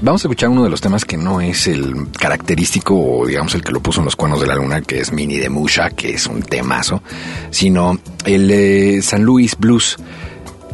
Vamos 0.00 0.24
a 0.24 0.28
escuchar 0.28 0.50
uno 0.50 0.64
de 0.64 0.70
los 0.70 0.80
temas 0.80 1.04
que 1.04 1.16
no 1.16 1.40
es 1.40 1.66
el 1.66 2.08
característico 2.18 2.94
o 2.94 3.26
digamos 3.26 3.54
el 3.54 3.62
que 3.62 3.72
lo 3.72 3.80
puso 3.80 4.00
en 4.00 4.06
los 4.06 4.16
cuernos 4.16 4.40
de 4.40 4.46
la 4.46 4.56
luna, 4.56 4.82
que 4.82 5.00
es 5.00 5.12
Mini 5.12 5.38
de 5.38 5.48
Musha, 5.48 5.90
que 5.90 6.14
es 6.14 6.26
un 6.26 6.42
temazo, 6.42 7.02
sino 7.50 7.98
el 8.26 8.50
eh, 8.50 9.02
San 9.02 9.22
Luis 9.22 9.56
Blues. 9.56 9.96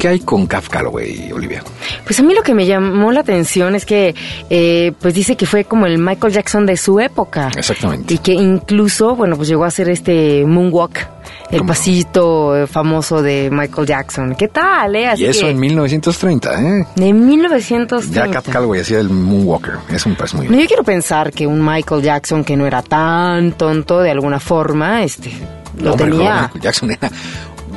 ¿Qué 0.01 0.07
hay 0.07 0.19
con 0.21 0.47
Caf 0.47 0.67
Calloway, 0.67 1.31
Olivia? 1.31 1.63
Pues 2.05 2.19
a 2.19 2.23
mí 2.23 2.33
lo 2.33 2.41
que 2.41 2.55
me 2.55 2.65
llamó 2.65 3.11
la 3.11 3.19
atención 3.19 3.75
es 3.75 3.85
que, 3.85 4.15
eh, 4.49 4.93
pues 4.99 5.13
dice 5.13 5.35
que 5.35 5.45
fue 5.45 5.65
como 5.65 5.85
el 5.85 5.99
Michael 5.99 6.33
Jackson 6.33 6.65
de 6.65 6.75
su 6.75 6.99
época. 6.99 7.51
Exactamente. 7.55 8.15
Y 8.15 8.17
que 8.17 8.33
incluso, 8.33 9.15
bueno, 9.15 9.35
pues 9.35 9.47
llegó 9.47 9.63
a 9.63 9.67
hacer 9.67 9.89
este 9.89 10.43
moonwalk, 10.43 11.07
el 11.51 11.59
¿Cómo? 11.59 11.67
pasito 11.67 12.65
famoso 12.65 13.21
de 13.21 13.49
Michael 13.51 13.85
Jackson. 13.85 14.33
¿Qué 14.33 14.47
tal, 14.47 14.95
eh? 14.95 15.07
Así 15.07 15.21
y 15.21 15.27
eso 15.27 15.41
que, 15.41 15.51
en 15.51 15.59
1930, 15.59 16.61
¿eh? 16.79 16.87
de 16.95 17.13
1930. 17.13 18.25
Ya 18.25 18.31
Caf 18.31 18.49
Calloway 18.49 18.81
hacía 18.81 18.97
el 18.97 19.09
Moonwalker. 19.11 19.75
Eso 19.87 20.09
me 20.09 20.15
parece 20.15 20.35
muy 20.35 20.47
No, 20.47 20.59
yo 20.59 20.65
quiero 20.65 20.83
pensar 20.83 21.31
que 21.31 21.45
un 21.45 21.63
Michael 21.63 22.01
Jackson 22.01 22.43
que 22.43 22.57
no 22.57 22.65
era 22.65 22.81
tan 22.81 23.51
tonto 23.51 23.99
de 23.99 24.09
alguna 24.09 24.39
forma, 24.39 25.03
este, 25.03 25.31
lo 25.77 25.91
No, 25.91 25.95
tenía. 25.95 26.41
Michael 26.41 26.61
Jackson 26.61 26.89
era 26.89 27.11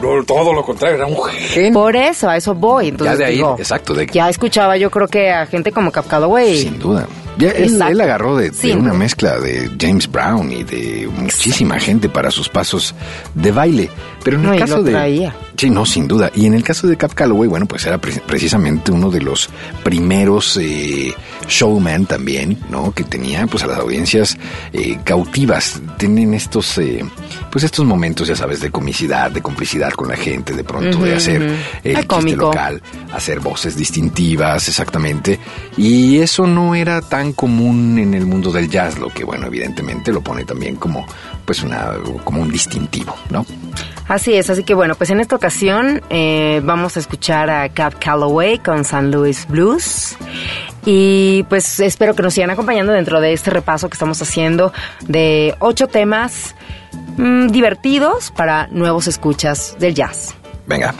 no, 0.00 0.24
todo 0.24 0.52
lo 0.52 0.62
contrario, 0.62 0.96
era 0.96 1.06
un 1.06 1.16
genio. 1.22 1.72
Por 1.72 1.96
eso, 1.96 2.28
a 2.28 2.36
eso 2.36 2.54
voy. 2.54 2.88
Entonces, 2.88 3.18
Ya 3.18 3.24
de 3.24 3.30
ahí, 3.30 3.36
digo, 3.36 3.56
exacto, 3.58 3.94
de- 3.94 4.06
ya 4.06 4.28
escuchaba 4.28 4.76
yo 4.76 4.90
creo 4.90 5.08
que 5.08 5.30
a 5.30 5.46
gente 5.46 5.72
como 5.72 5.90
Cap 5.90 6.06
Calloway. 6.06 6.58
Sin 6.58 6.78
duda. 6.78 7.06
Ya 7.38 7.50
él, 7.50 8.00
agarró 8.00 8.36
de, 8.36 8.52
una 8.76 8.92
mezcla 8.94 9.38
de 9.38 9.70
James 9.80 10.10
Brown 10.10 10.52
y 10.52 10.62
de 10.64 11.08
muchísima 11.16 11.78
gente 11.80 12.08
para 12.08 12.30
sus 12.30 12.48
pasos 12.48 12.94
de 13.34 13.50
baile. 13.50 13.90
Pero 14.22 14.36
en 14.38 14.42
No, 14.44 14.52
el 14.54 14.60
caso 14.60 14.76
lo 14.78 14.82
de. 14.84 15.32
Sí, 15.56 15.68
no, 15.70 15.84
sin 15.86 16.08
duda. 16.08 16.30
Y 16.34 16.46
en 16.46 16.54
el 16.54 16.64
caso 16.64 16.86
de 16.86 16.96
Cap 16.96 17.12
Calloway, 17.14 17.48
bueno, 17.48 17.66
pues 17.66 17.84
era 17.86 17.98
pre- 17.98 18.20
precisamente 18.26 18.90
uno 18.90 19.10
de 19.10 19.20
los 19.20 19.48
primeros 19.84 20.56
eh, 20.60 21.14
showman 21.48 22.06
también, 22.06 22.58
¿no? 22.70 22.92
Que 22.92 23.04
tenía 23.04 23.46
pues 23.46 23.62
a 23.62 23.66
las 23.66 23.78
audiencias 23.78 24.36
eh, 24.72 24.98
cautivas. 25.04 25.80
Tienen 25.98 26.34
estos, 26.34 26.78
eh, 26.78 27.04
pues 27.50 27.64
estos 27.64 27.84
momentos, 27.84 28.26
ya 28.28 28.34
sabes, 28.36 28.60
de 28.60 28.70
comicidad, 28.70 29.30
de 29.30 29.42
complicidad 29.42 29.90
con 29.92 30.08
la 30.08 30.16
gente, 30.16 30.54
de 30.54 30.64
pronto 30.64 30.98
de 31.04 31.14
hacer 31.14 31.42
ujú. 31.42 31.52
el 31.84 31.92
chiste 31.94 32.06
cómico. 32.06 32.46
local, 32.46 32.82
hacer 33.12 33.40
voces 33.40 33.76
distintivas, 33.76 34.66
exactamente. 34.68 35.38
Y 35.76 36.18
eso 36.18 36.46
no 36.46 36.74
era 36.74 37.00
tan 37.02 37.23
común 37.32 37.98
en 37.98 38.14
el 38.14 38.26
mundo 38.26 38.52
del 38.52 38.68
jazz, 38.68 38.98
lo 38.98 39.08
que, 39.08 39.24
bueno, 39.24 39.46
evidentemente 39.46 40.12
lo 40.12 40.20
pone 40.20 40.44
también 40.44 40.76
como, 40.76 41.06
pues, 41.44 41.62
una, 41.62 41.92
como 42.24 42.42
un 42.42 42.50
distintivo, 42.50 43.14
¿no? 43.30 43.44
Así 44.08 44.34
es, 44.34 44.50
así 44.50 44.64
que 44.64 44.74
bueno, 44.74 44.94
pues 44.96 45.08
en 45.10 45.20
esta 45.20 45.34
ocasión 45.34 46.02
eh, 46.10 46.60
vamos 46.62 46.96
a 46.96 47.00
escuchar 47.00 47.48
a 47.48 47.70
Cap 47.70 47.94
Calloway 47.98 48.58
con 48.58 48.84
San 48.84 49.10
Luis 49.10 49.46
Blues. 49.48 50.16
Y 50.84 51.44
pues 51.48 51.80
espero 51.80 52.14
que 52.14 52.22
nos 52.22 52.34
sigan 52.34 52.50
acompañando 52.50 52.92
dentro 52.92 53.20
de 53.20 53.32
este 53.32 53.50
repaso 53.50 53.88
que 53.88 53.94
estamos 53.94 54.20
haciendo 54.20 54.72
de 55.08 55.54
ocho 55.58 55.86
temas 55.86 56.54
mm, 57.16 57.48
divertidos 57.48 58.30
para 58.30 58.66
nuevos 58.66 59.06
escuchas 59.06 59.76
del 59.78 59.94
jazz. 59.94 60.34
Venga. 60.66 60.94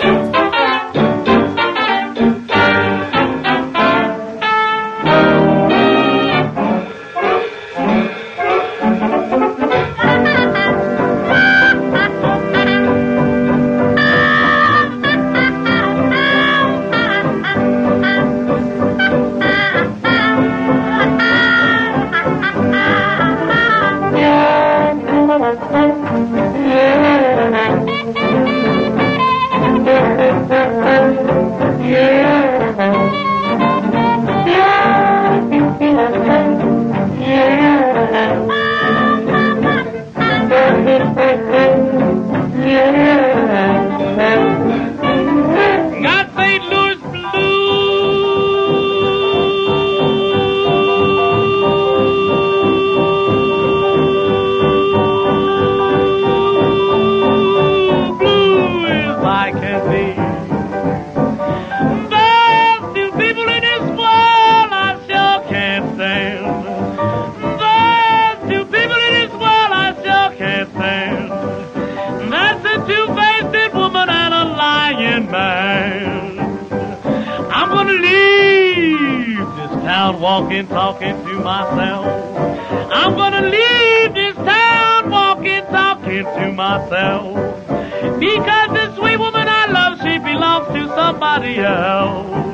I 59.44 59.50
can 59.50 59.80
be. 59.92 60.06
There's 62.08 62.84
two 62.94 63.10
people 63.18 63.46
in 63.46 63.60
this 63.60 63.84
world 63.90 64.70
I 64.72 64.96
sure 65.06 65.38
can't 65.52 65.94
stand. 65.94 66.44
People 68.72 69.00
in 69.08 69.12
this 69.20 69.32
world 69.32 69.72
I 69.84 69.92
sure 70.02 70.30
can't 70.38 70.70
stand. 70.70 71.28
That's 72.32 72.64
a 72.64 72.76
two-faced 72.88 73.74
woman 73.74 74.08
and 74.08 74.32
a 74.32 74.44
lying 74.56 75.30
man. 75.30 76.38
I'm 77.52 77.68
gonna 77.68 77.92
leave 77.92 79.46
this 79.56 79.72
town 79.84 80.22
walking, 80.22 80.68
talking 80.68 81.22
to 81.26 81.34
myself. 81.40 82.06
I'm 82.90 83.14
gonna 83.14 83.42
leave 83.42 84.14
this 84.14 84.36
town 84.36 85.10
walking, 85.10 85.64
talking 85.66 86.24
to 86.24 86.50
myself. 86.50 87.53
Because 88.18 88.68
the 88.72 88.94
sweet 88.96 89.18
woman 89.18 89.48
I 89.48 89.66
love, 89.66 89.98
she 90.02 90.18
belongs 90.18 90.68
to 90.68 90.88
somebody 90.94 91.58
else. 91.58 92.44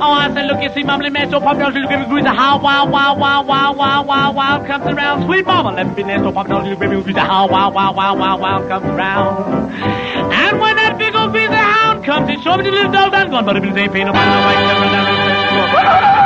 Oh, 0.00 0.12
I 0.12 0.32
said, 0.34 0.46
look, 0.46 0.62
you 0.62 0.70
see, 0.74 0.82
mumbling 0.82 1.12
man, 1.12 1.30
so 1.30 1.40
pop 1.40 1.56
down, 1.56 1.72
little 1.72 1.88
baby, 1.88 2.04
a 2.26 2.34
how, 2.34 2.60
wow, 2.60 2.84
wow, 2.86 3.16
wow, 3.16 3.42
wow, 3.44 3.72
wow, 3.72 4.02
wow, 4.02 4.32
wow, 4.32 4.66
comes 4.66 4.86
around. 4.86 5.24
Sweet 5.26 5.46
mama, 5.46 5.72
let 5.72 5.86
me 5.86 6.02
be 6.02 6.02
so 6.18 6.32
pop 6.32 6.48
down, 6.48 6.64
little 6.64 6.78
baby, 6.78 6.96
a 6.96 7.20
how, 7.20 7.48
wow, 7.48 7.70
wow, 7.70 7.92
wow, 7.94 8.14
wow, 8.16 8.38
wow, 8.38 8.68
comes 8.68 8.86
around. 8.86 9.72
And 9.72 10.60
when 10.60 10.76
that 10.76 10.98
big 10.98 11.14
old 11.14 11.34
of 11.34 11.52
hound 11.52 12.04
comes, 12.04 12.28
he 12.28 12.42
show 12.42 12.56
me 12.56 12.64
the 12.64 12.70
little 12.70 12.92
dog 12.92 13.12
done 13.12 13.30
gone, 13.30 13.44
but 13.44 13.56
if 13.56 13.64
it 13.64 13.76
ain't 13.76 13.92
paying 13.92 14.06
no 14.06 14.12
mind, 14.12 14.30
no 14.30 14.46
way, 14.48 14.54
never, 14.66 14.86
never, 14.92 15.82
never, 15.82 16.23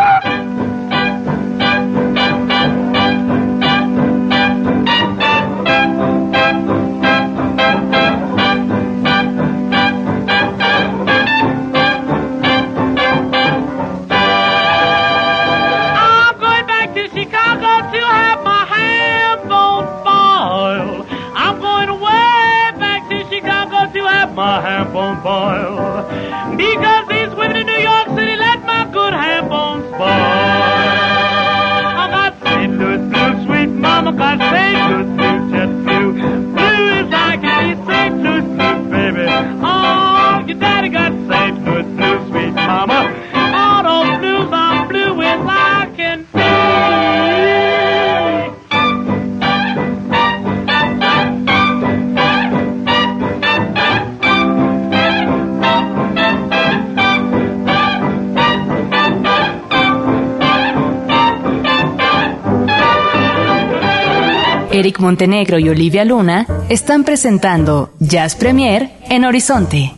Eric 64.78 65.00
Montenegro 65.00 65.58
y 65.58 65.68
Olivia 65.68 66.04
Luna 66.04 66.46
están 66.68 67.02
presentando 67.02 67.92
Jazz 67.98 68.36
Premier 68.36 68.92
en 69.10 69.24
Horizonte. 69.24 69.92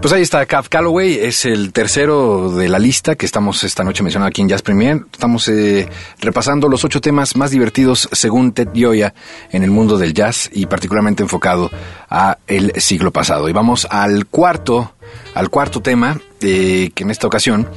Pues 0.00 0.12
ahí 0.12 0.22
está, 0.22 0.44
Cav 0.46 0.68
Calloway 0.68 1.14
es 1.14 1.44
el 1.44 1.72
tercero 1.72 2.50
de 2.50 2.68
la 2.68 2.80
lista 2.80 3.14
que 3.14 3.24
estamos 3.24 3.62
esta 3.62 3.84
noche 3.84 4.02
mencionando 4.02 4.30
aquí 4.30 4.42
en 4.42 4.48
Jazz 4.48 4.62
Premier. 4.62 5.00
Estamos 5.12 5.46
eh, 5.46 5.88
repasando 6.18 6.68
los 6.68 6.84
ocho 6.84 7.00
temas 7.00 7.36
más 7.36 7.52
divertidos 7.52 8.08
según 8.10 8.50
Ted 8.50 8.70
Gioia 8.74 9.14
en 9.52 9.62
el 9.62 9.70
mundo 9.70 9.98
del 9.98 10.14
jazz 10.14 10.50
y 10.52 10.66
particularmente 10.66 11.22
enfocado 11.22 11.70
a 12.10 12.38
el 12.48 12.72
siglo 12.80 13.12
pasado. 13.12 13.48
Y 13.48 13.52
vamos 13.52 13.86
al 13.88 14.26
cuarto, 14.26 14.94
al 15.34 15.50
cuarto 15.50 15.80
tema, 15.80 16.20
eh, 16.40 16.90
que 16.92 17.04
en 17.04 17.12
esta 17.12 17.28
ocasión 17.28 17.68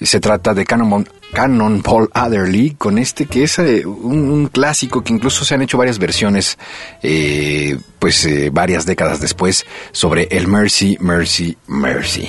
se 0.00 0.20
trata 0.20 0.54
de 0.54 0.64
Cannonball, 0.64 1.08
Cannonball 1.32 2.08
Adderley, 2.12 2.70
con 2.70 2.98
este 2.98 3.26
que 3.26 3.44
es 3.44 3.58
eh, 3.58 3.84
un, 3.86 4.30
un 4.30 4.46
clásico 4.48 5.02
que 5.02 5.12
incluso 5.12 5.44
se 5.44 5.54
han 5.54 5.62
hecho 5.62 5.78
varias 5.78 5.98
versiones, 5.98 6.58
eh, 7.02 7.78
pues 7.98 8.24
eh, 8.24 8.50
varias 8.52 8.86
décadas 8.86 9.20
después, 9.20 9.66
sobre 9.92 10.28
el 10.30 10.46
Mercy, 10.46 10.96
Mercy, 11.00 11.56
Mercy. 11.66 12.28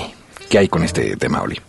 ¿Qué 0.49 0.57
hay 0.57 0.67
con 0.67 0.83
este 0.83 1.15
tema, 1.17 1.41
Oli? 1.41 1.59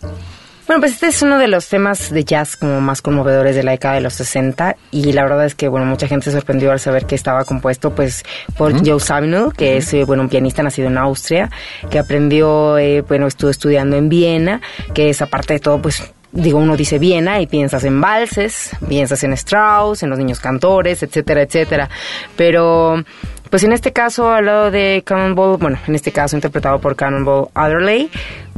Bueno, 0.69 0.81
pues 0.81 0.93
este 0.93 1.07
es 1.07 1.23
uno 1.23 1.39
de 1.39 1.47
los 1.47 1.67
temas 1.67 2.11
de 2.11 2.23
jazz 2.23 2.55
como 2.55 2.79
más 2.79 3.01
conmovedores 3.01 3.55
de 3.55 3.63
la 3.63 3.71
década 3.71 3.95
de 3.95 4.01
los 4.01 4.13
60 4.13 4.75
y 4.91 5.13
la 5.13 5.23
verdad 5.23 5.45
es 5.47 5.55
que, 5.55 5.67
bueno, 5.67 5.87
mucha 5.87 6.07
gente 6.07 6.25
se 6.25 6.31
sorprendió 6.31 6.71
al 6.71 6.79
saber 6.79 7.07
que 7.07 7.15
estaba 7.15 7.43
compuesto 7.43 7.95
pues 7.95 8.23
por 8.55 8.85
Joe 8.85 8.99
Zawinul, 8.99 9.51
que 9.55 9.77
es, 9.77 9.91
eh, 9.95 10.03
bueno, 10.05 10.21
un 10.21 10.29
pianista 10.29 10.61
nacido 10.61 10.87
en 10.87 10.99
Austria, 10.99 11.49
que 11.89 11.97
aprendió, 11.97 12.77
eh, 12.77 13.01
bueno, 13.01 13.25
estuvo 13.25 13.49
estudiando 13.49 13.97
en 13.97 14.09
Viena, 14.09 14.61
que 14.93 15.09
es 15.09 15.23
aparte 15.23 15.53
de 15.53 15.59
todo, 15.59 15.81
pues 15.81 16.03
digo, 16.31 16.59
uno 16.59 16.77
dice 16.77 16.99
Viena 16.99 17.41
y 17.41 17.47
piensas 17.47 17.83
en 17.83 17.99
valses, 17.99 18.71
piensas 18.87 19.23
en 19.23 19.33
Strauss, 19.33 20.03
en 20.03 20.09
los 20.09 20.19
niños 20.19 20.39
cantores, 20.39 21.03
etcétera, 21.03 21.41
etcétera. 21.43 21.89
Pero, 22.35 23.03
pues 23.49 23.63
en 23.63 23.73
este 23.73 23.91
caso, 23.91 24.31
al 24.31 24.45
lado 24.45 24.71
de 24.71 25.03
Cannonball, 25.05 25.57
bueno, 25.57 25.79
en 25.87 25.95
este 25.95 26.11
caso 26.11 26.35
interpretado 26.35 26.79
por 26.79 26.95
Cannonball 26.95 27.49
Adderley, 27.53 28.09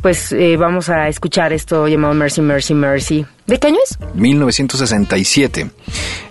pues 0.01 0.31
eh, 0.31 0.57
vamos 0.57 0.89
a 0.89 1.07
escuchar 1.07 1.53
esto 1.53 1.87
llamado 1.87 2.13
Mercy, 2.13 2.41
Mercy, 2.41 2.73
Mercy. 2.73 3.25
¿De 3.45 3.59
qué 3.59 3.67
año 3.67 3.77
es? 3.83 3.97
1967, 4.15 5.69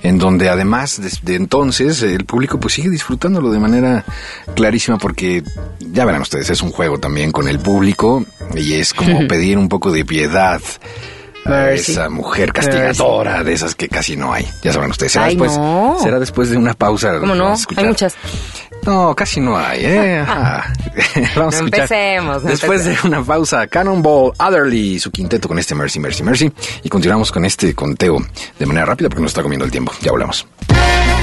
en 0.03 0.19
donde 0.19 0.49
además 0.49 1.01
desde 1.01 1.37
entonces 1.37 2.03
el 2.03 2.25
público 2.25 2.59
pues 2.59 2.75
sigue 2.75 2.89
disfrutándolo 2.91 3.51
de 3.51 3.61
manera 3.61 4.05
clarísima 4.57 4.99
porque 4.99 5.45
ya 5.79 6.05
verán 6.05 6.23
ustedes, 6.23 6.51
es 6.51 6.63
un 6.63 6.73
juego 6.73 6.99
también 6.99 7.31
con 7.31 7.47
el 7.47 7.61
público 7.61 8.25
y 8.55 8.75
es 8.75 8.93
como 8.93 9.27
pedir 9.29 9.57
un 9.57 9.69
poco 9.69 9.93
de 9.93 10.05
piedad 10.05 10.61
a 11.45 11.71
esa 11.73 12.09
mujer 12.11 12.53
castigadora 12.53 13.43
de 13.43 13.53
esas 13.53 13.75
que 13.75 13.89
casi 13.89 14.17
no 14.17 14.33
hay. 14.33 14.47
Ya 14.63 14.73
saben 14.73 14.91
ustedes, 14.91 15.13
será 15.13 15.25
Ay, 15.27 15.35
después 15.37 15.59
no. 15.59 15.97
será 16.03 16.19
después 16.19 16.51
de 16.51 16.57
una 16.57 16.75
pausa. 16.75 17.19
¿Cómo 17.19 17.35
no? 17.35 17.55
Hay 17.77 17.85
muchas. 17.85 18.15
No, 18.87 19.15
casi 19.15 19.41
no 19.41 19.57
hay, 19.59 19.85
¿eh? 19.85 20.19
Ajá. 20.27 20.73
Vamos 21.37 21.37
No 21.37 21.45
a 21.45 21.49
escuchar. 21.49 21.65
empecemos, 21.81 22.43
no 22.45 22.49
Después 22.51 22.85
de 22.85 22.97
una 23.05 23.23
pausa, 23.23 23.67
Cannonball 23.67 24.33
Adderley 24.39 24.95
y 24.95 25.01
su 25.01 25.11
quinteto 25.11 25.49
con 25.49 25.59
este 25.59 25.75
Mercy, 25.75 25.99
Mercy, 26.01 26.23
Mercy. 26.23 26.53
Y 26.83 26.89
continuamos 26.89 27.31
con 27.33 27.45
este 27.45 27.75
conteo 27.75 28.19
de 28.59 28.67
manera 28.67 28.87
rápida 28.87 29.09
porque 29.09 29.23
nos 29.23 29.31
está 29.33 29.43
comiendo 29.43 29.65
el 29.65 29.71
tiempo. 29.71 29.93
Ya 30.01 30.13
volvemos. 30.13 30.47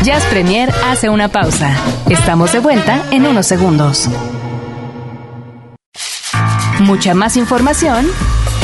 Jazz 0.04 0.24
Premier 0.26 0.72
hace 0.86 1.10
una 1.10 1.28
pausa. 1.30 1.76
Estamos 2.10 2.52
de 2.54 2.60
vuelta 2.60 3.04
en 3.12 3.26
unos 3.26 3.48
segundos. 3.48 4.08
Mucha 6.80 7.16
más 7.16 7.38
información, 7.38 8.08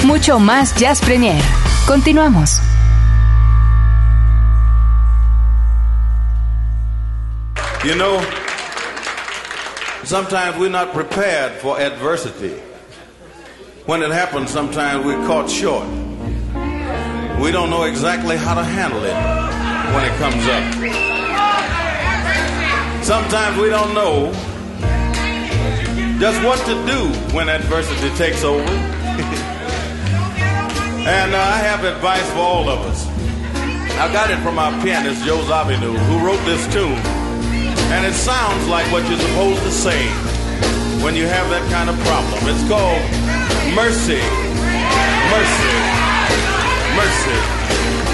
mucho 0.03 0.39
más 0.39 0.75
Jazz 0.75 1.01
Premier. 1.01 1.41
Continuamos. 1.85 2.59
You 7.83 7.95
know, 7.95 8.21
sometimes 10.03 10.57
we're 10.57 10.69
not 10.69 10.93
prepared 10.93 11.53
for 11.61 11.79
adversity. 11.79 12.55
When 13.85 14.01
it 14.01 14.11
happens, 14.11 14.49
sometimes 14.49 15.05
we're 15.05 15.25
caught 15.27 15.49
short. 15.49 15.87
We 17.41 17.51
don't 17.51 17.69
know 17.69 17.83
exactly 17.83 18.37
how 18.37 18.55
to 18.55 18.63
handle 18.63 19.03
it 19.03 19.15
when 19.93 20.05
it 20.05 20.17
comes 20.17 20.47
up. 20.47 20.63
Sometimes 23.03 23.57
we 23.59 23.69
don't 23.69 23.93
know 23.93 24.31
just 26.19 26.41
what 26.45 26.59
to 26.65 26.73
do 26.85 27.09
when 27.35 27.49
adversity 27.49 28.09
takes 28.15 28.45
over. 28.45 28.63
and 31.05 31.35
uh, 31.35 31.37
I 31.37 31.57
have 31.57 31.83
advice 31.83 32.27
for 32.31 32.39
all 32.39 32.69
of 32.69 32.79
us. 32.81 33.07
I 33.99 34.11
got 34.11 34.31
it 34.31 34.39
from 34.39 34.57
our 34.57 34.71
pianist, 34.81 35.25
Joe 35.25 35.39
Zavinu, 35.43 35.95
who 36.07 36.25
wrote 36.25 36.43
this 36.45 36.65
tune. 36.73 36.97
And 37.91 38.05
it 38.05 38.13
sounds 38.13 38.67
like 38.67 38.89
what 38.91 39.07
you're 39.09 39.19
supposed 39.19 39.61
to 39.63 39.71
say 39.71 40.07
when 41.03 41.15
you 41.15 41.27
have 41.27 41.49
that 41.49 41.69
kind 41.69 41.89
of 41.89 41.99
problem. 42.07 42.39
It's 42.47 42.63
called 42.71 43.03
mercy, 43.75 44.23
mercy, 45.29 45.75
mercy. 46.95 48.12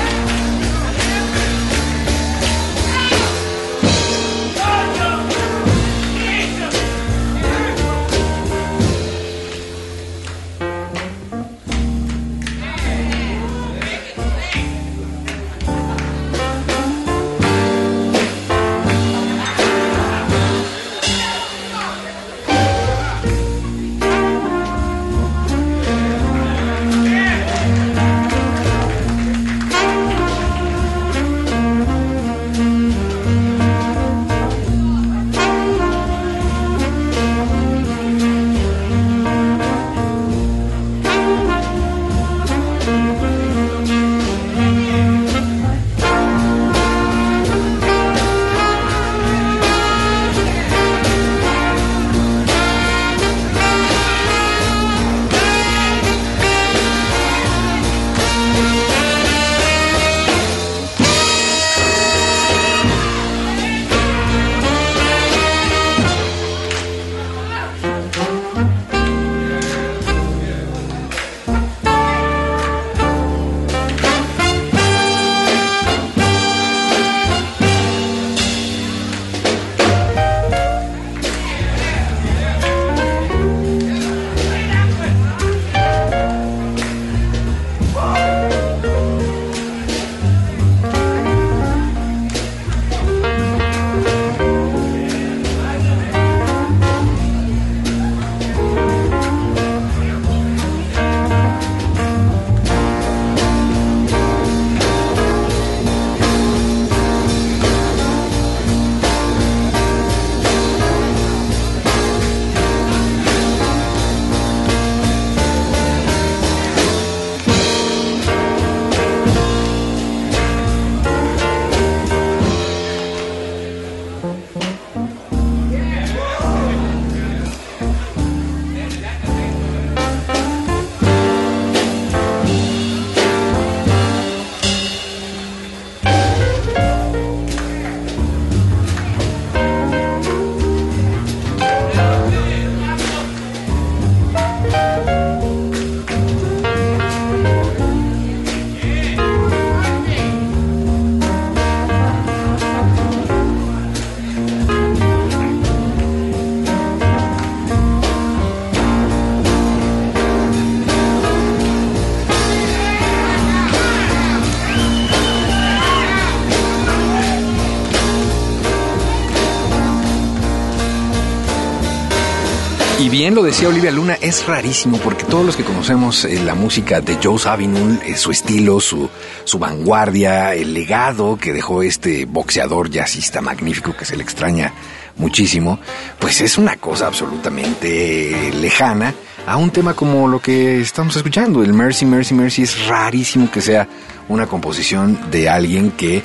Lo 173.36 173.44
decía 173.44 173.68
Olivia 173.68 173.92
Luna, 173.92 174.18
es 174.22 174.48
rarísimo 174.48 174.98
porque 174.98 175.24
todos 175.24 175.46
los 175.46 175.56
que 175.56 175.64
conocemos 175.64 176.26
eh, 176.26 176.42
la 176.44 176.56
música 176.56 177.02
de 177.02 177.18
Joe 177.22 177.38
Zawinul, 177.38 178.00
eh, 178.04 178.16
su 178.16 178.32
estilo, 178.32 178.80
su, 178.80 179.10
su 179.44 179.60
vanguardia, 179.60 180.56
el 180.56 180.74
legado 180.74 181.38
que 181.38 181.54
dejó 181.54 181.84
este 181.84 182.26
boxeador 182.26 182.90
jazzista 182.90 183.42
magnífico 183.42 183.96
que 183.96 184.06
se 184.06 184.16
le 184.16 184.24
extraña 184.24 184.74
muchísimo, 185.18 185.80
pues 186.18 186.42
es 186.42 186.58
una 186.58 186.78
cosa 186.78 187.08
absolutamente 187.08 188.52
lejana 188.54 189.14
a 189.46 189.58
un 189.58 189.70
tema 189.70 189.94
como 189.94 190.28
lo 190.28 190.40
que 190.40 190.82
estamos 190.82 191.16
escuchando, 191.16 191.62
el 191.62 191.74
Mercy, 191.74 192.06
Mercy, 192.06 192.34
Mercy. 192.34 192.64
Es 192.64 192.88
rarísimo 192.88 193.52
que 193.52 193.62
sea 193.62 193.88
una 194.28 194.48
composición 194.48 195.30
de 195.30 195.50
alguien 195.50 195.92
que, 195.92 196.24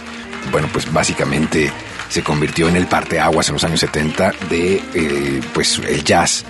bueno, 0.52 0.68
pues 0.72 0.90
básicamente 0.92 1.72
se 2.08 2.22
convirtió 2.22 2.68
en 2.68 2.76
el 2.76 2.86
parteaguas 2.86 3.48
en 3.48 3.54
los 3.54 3.64
años 3.64 3.80
70 3.80 4.32
de 4.48 4.82
eh, 4.94 5.40
pues 5.52 5.78
el 5.78 6.04
jazz 6.04 6.44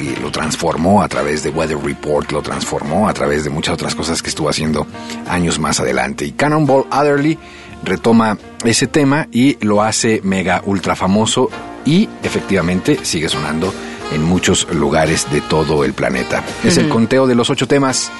y 0.00 0.16
lo 0.16 0.30
transformó 0.30 1.02
a 1.02 1.08
través 1.08 1.42
de 1.42 1.50
Weather 1.50 1.78
Report, 1.78 2.32
lo 2.32 2.42
transformó 2.42 3.08
a 3.08 3.14
través 3.14 3.44
de 3.44 3.50
muchas 3.50 3.74
otras 3.74 3.94
cosas 3.94 4.22
que 4.22 4.30
estuvo 4.30 4.48
haciendo 4.48 4.86
años 5.28 5.58
más 5.58 5.78
adelante. 5.80 6.24
Y 6.24 6.32
Cannonball 6.32 6.86
Adderley 6.90 7.38
retoma 7.84 8.38
ese 8.64 8.86
tema 8.86 9.28
y 9.30 9.56
lo 9.64 9.82
hace 9.82 10.20
mega 10.24 10.62
ultra 10.64 10.96
famoso 10.96 11.50
y 11.84 12.08
efectivamente 12.22 13.04
sigue 13.04 13.28
sonando 13.28 13.72
en 14.12 14.24
muchos 14.24 14.72
lugares 14.74 15.30
de 15.30 15.40
todo 15.40 15.84
el 15.84 15.92
planeta. 15.92 16.42
Es 16.64 16.78
el 16.78 16.88
conteo 16.88 17.26
de 17.26 17.34
los 17.34 17.50
ocho 17.50 17.68
temas 17.68 18.10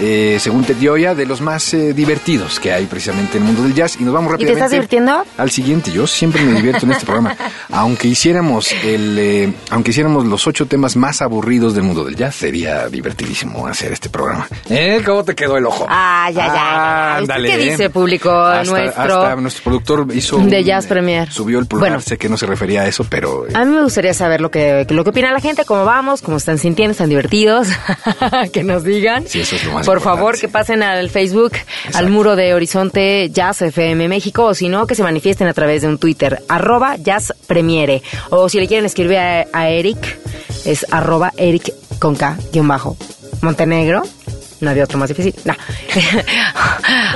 eh, 0.00 0.38
según 0.40 0.64
Ted 0.64 0.76
Gioia, 0.78 1.14
de 1.14 1.26
los 1.26 1.40
más 1.40 1.72
eh, 1.74 1.92
divertidos 1.92 2.58
que 2.60 2.72
hay 2.72 2.86
precisamente 2.86 3.36
en 3.38 3.44
el 3.44 3.46
mundo 3.48 3.62
del 3.62 3.74
jazz. 3.74 3.96
Y 4.00 4.04
nos 4.04 4.12
vamos 4.14 4.28
¿Y 4.28 4.30
te 4.30 4.32
rápidamente 4.34 4.58
estás 4.64 4.70
divirtiendo? 4.72 5.24
al 5.36 5.50
siguiente. 5.50 5.92
Yo 5.92 6.06
siempre 6.06 6.42
me 6.42 6.54
divierto 6.54 6.86
en 6.86 6.92
este 6.92 7.04
programa. 7.06 7.36
Aunque 7.70 8.08
hiciéramos 8.08 8.70
el, 8.84 9.16
eh, 9.18 9.52
aunque 9.70 9.90
hiciéramos 9.90 10.24
los 10.26 10.46
ocho 10.46 10.66
temas 10.66 10.94
más 10.96 11.22
aburridos 11.22 11.74
del 11.74 11.82
mundo 11.84 12.04
del 12.04 12.14
jazz, 12.14 12.34
sería 12.36 12.88
divertidísimo 12.88 13.66
hacer 13.66 13.92
este 13.92 14.08
programa. 14.08 14.46
¿Eh? 14.68 15.02
¿Cómo 15.04 15.24
te 15.24 15.34
quedó 15.34 15.56
el 15.56 15.66
ojo? 15.66 15.86
Ah, 15.88 16.30
ya, 16.30 16.46
ya. 16.46 16.52
Ah, 16.56 17.18
¿Usted 17.20 17.32
ándale, 17.34 17.48
¿Qué 17.48 17.54
¿eh? 17.66 17.70
dice, 17.70 17.90
público 17.90 18.30
Hasta- 18.30 18.70
nuestro? 18.70 19.02
hasta 19.22 19.36
nuestro 19.36 19.64
productor 19.64 20.06
hizo 20.14 20.38
de 20.38 20.58
un, 20.58 20.64
Jazz 20.64 20.86
Premier? 20.86 21.30
Subió 21.32 21.58
el 21.58 21.66
pulgar, 21.66 21.90
Bueno. 21.90 22.00
sé 22.00 22.16
que 22.16 22.28
no 22.28 22.36
se 22.36 22.46
refería 22.46 22.82
a 22.82 22.86
eso, 22.86 23.04
pero 23.08 23.46
eh, 23.48 23.50
A 23.54 23.64
mí 23.64 23.72
me 23.74 23.82
gustaría 23.82 24.14
saber 24.14 24.40
lo 24.40 24.50
que, 24.50 24.86
lo 24.88 25.02
que 25.04 25.10
opina 25.10 25.32
la 25.32 25.40
gente, 25.40 25.64
cómo 25.64 25.84
vamos, 25.84 26.22
cómo 26.22 26.36
están 26.36 26.58
sintiendo, 26.58 26.92
están 26.92 27.08
divertidos, 27.08 27.68
que 28.52 28.62
nos 28.62 28.84
digan. 28.84 29.26
Sí, 29.26 29.40
eso 29.40 29.56
es 29.56 29.64
lo 29.64 29.72
más 29.72 29.83
Por 29.84 30.00
favor, 30.00 30.38
que 30.38 30.48
pasen 30.48 30.82
al 30.82 31.10
Facebook, 31.10 31.52
al 31.94 32.08
muro 32.08 32.36
de 32.36 32.54
Horizonte 32.54 33.30
Jazz 33.30 33.62
FM 33.62 34.08
México, 34.08 34.44
o 34.44 34.54
si 34.54 34.68
no, 34.68 34.86
que 34.86 34.94
se 34.94 35.02
manifiesten 35.02 35.46
a 35.46 35.52
través 35.52 35.82
de 35.82 35.88
un 35.88 35.98
Twitter, 35.98 36.42
arroba 36.48 36.96
Jazz 36.96 37.34
Premiere. 37.46 38.02
O 38.30 38.48
si 38.48 38.58
le 38.58 38.66
quieren 38.66 38.86
escribir 38.86 39.18
a, 39.18 39.46
a 39.52 39.68
Eric, 39.68 40.18
es 40.64 40.86
arroba 40.90 41.32
Eric 41.36 41.72
con 41.98 42.16
K, 42.16 42.36
guion 42.52 42.68
bajo, 42.68 42.96
Montenegro. 43.42 44.02
No 44.60 44.70
había 44.70 44.84
otro 44.84 44.98
más 44.98 45.08
difícil. 45.08 45.34
No. 45.44 45.54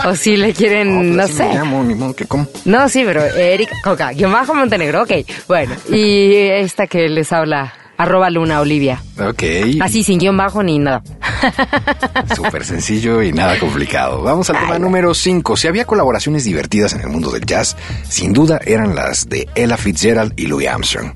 o 0.10 0.14
si 0.14 0.36
le 0.36 0.52
quieren, 0.52 1.16
no, 1.16 1.26
sé. 1.26 1.44
me 1.44 1.54
llamo, 1.54 1.82
ni 1.82 1.94
modo 1.94 2.14
que 2.14 2.26
cómo. 2.26 2.46
No, 2.66 2.88
sí, 2.88 3.02
pero 3.06 3.24
Eric 3.24 3.70
Coca, 3.82 4.12
guion 4.12 4.32
bajo 4.32 4.54
Montenegro, 4.54 5.02
ok. 5.02 5.12
Bueno, 5.46 5.74
y 5.90 6.34
esta 6.34 6.86
que 6.86 7.08
les 7.08 7.32
habla, 7.32 7.72
arroba 7.96 8.28
Luna 8.28 8.60
Olivia. 8.60 9.02
Ok. 9.18 9.42
Así, 9.80 10.02
sin 10.02 10.18
guion 10.18 10.36
bajo 10.36 10.62
ni 10.62 10.78
nada. 10.78 11.02
Súper 12.34 12.64
sencillo 12.64 13.22
y 13.22 13.32
nada 13.32 13.58
complicado. 13.58 14.22
Vamos 14.22 14.50
al 14.50 14.58
tema 14.60 14.78
número 14.78 15.14
5. 15.14 15.56
Si 15.56 15.66
había 15.68 15.84
colaboraciones 15.84 16.44
divertidas 16.44 16.92
en 16.94 17.00
el 17.00 17.08
mundo 17.08 17.30
del 17.30 17.44
jazz, 17.44 17.76
sin 18.08 18.32
duda 18.32 18.60
eran 18.64 18.94
las 18.94 19.28
de 19.28 19.48
Ella 19.54 19.76
Fitzgerald 19.76 20.32
y 20.36 20.46
Louis 20.46 20.68
Armstrong. 20.68 21.12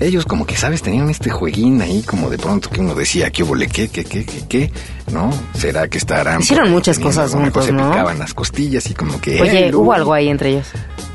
Ellos 0.00 0.24
como 0.26 0.46
que, 0.46 0.56
¿sabes? 0.56 0.82
Tenían 0.82 1.10
este 1.10 1.30
jueguín 1.30 1.82
ahí 1.82 2.02
como 2.02 2.30
de 2.30 2.38
pronto 2.38 2.70
que 2.70 2.80
uno 2.80 2.94
decía, 2.94 3.30
¿qué 3.30 3.42
hubo, 3.42 3.54
qué, 3.56 3.88
qué, 3.88 4.04
qué, 4.04 4.24
qué, 4.24 4.44
qué? 4.48 4.72
¿No? 5.12 5.30
¿Será 5.54 5.88
que 5.88 5.98
estarán... 5.98 6.40
Hicieron 6.40 6.70
muchas 6.70 6.98
cosas 6.98 7.32
juntos, 7.32 7.52
cosa? 7.52 7.66
Se 7.66 7.72
¿no? 7.72 7.90
picaban 7.90 8.18
las 8.18 8.32
costillas 8.34 8.88
y 8.90 8.94
como 8.94 9.20
que... 9.20 9.40
Oye, 9.40 9.50
"Hey, 9.64 9.70
¿hubo 9.74 9.84
Louis". 9.86 9.96
algo 9.96 10.14
ahí 10.14 10.28
entre 10.28 10.50
ellos? 10.50 10.68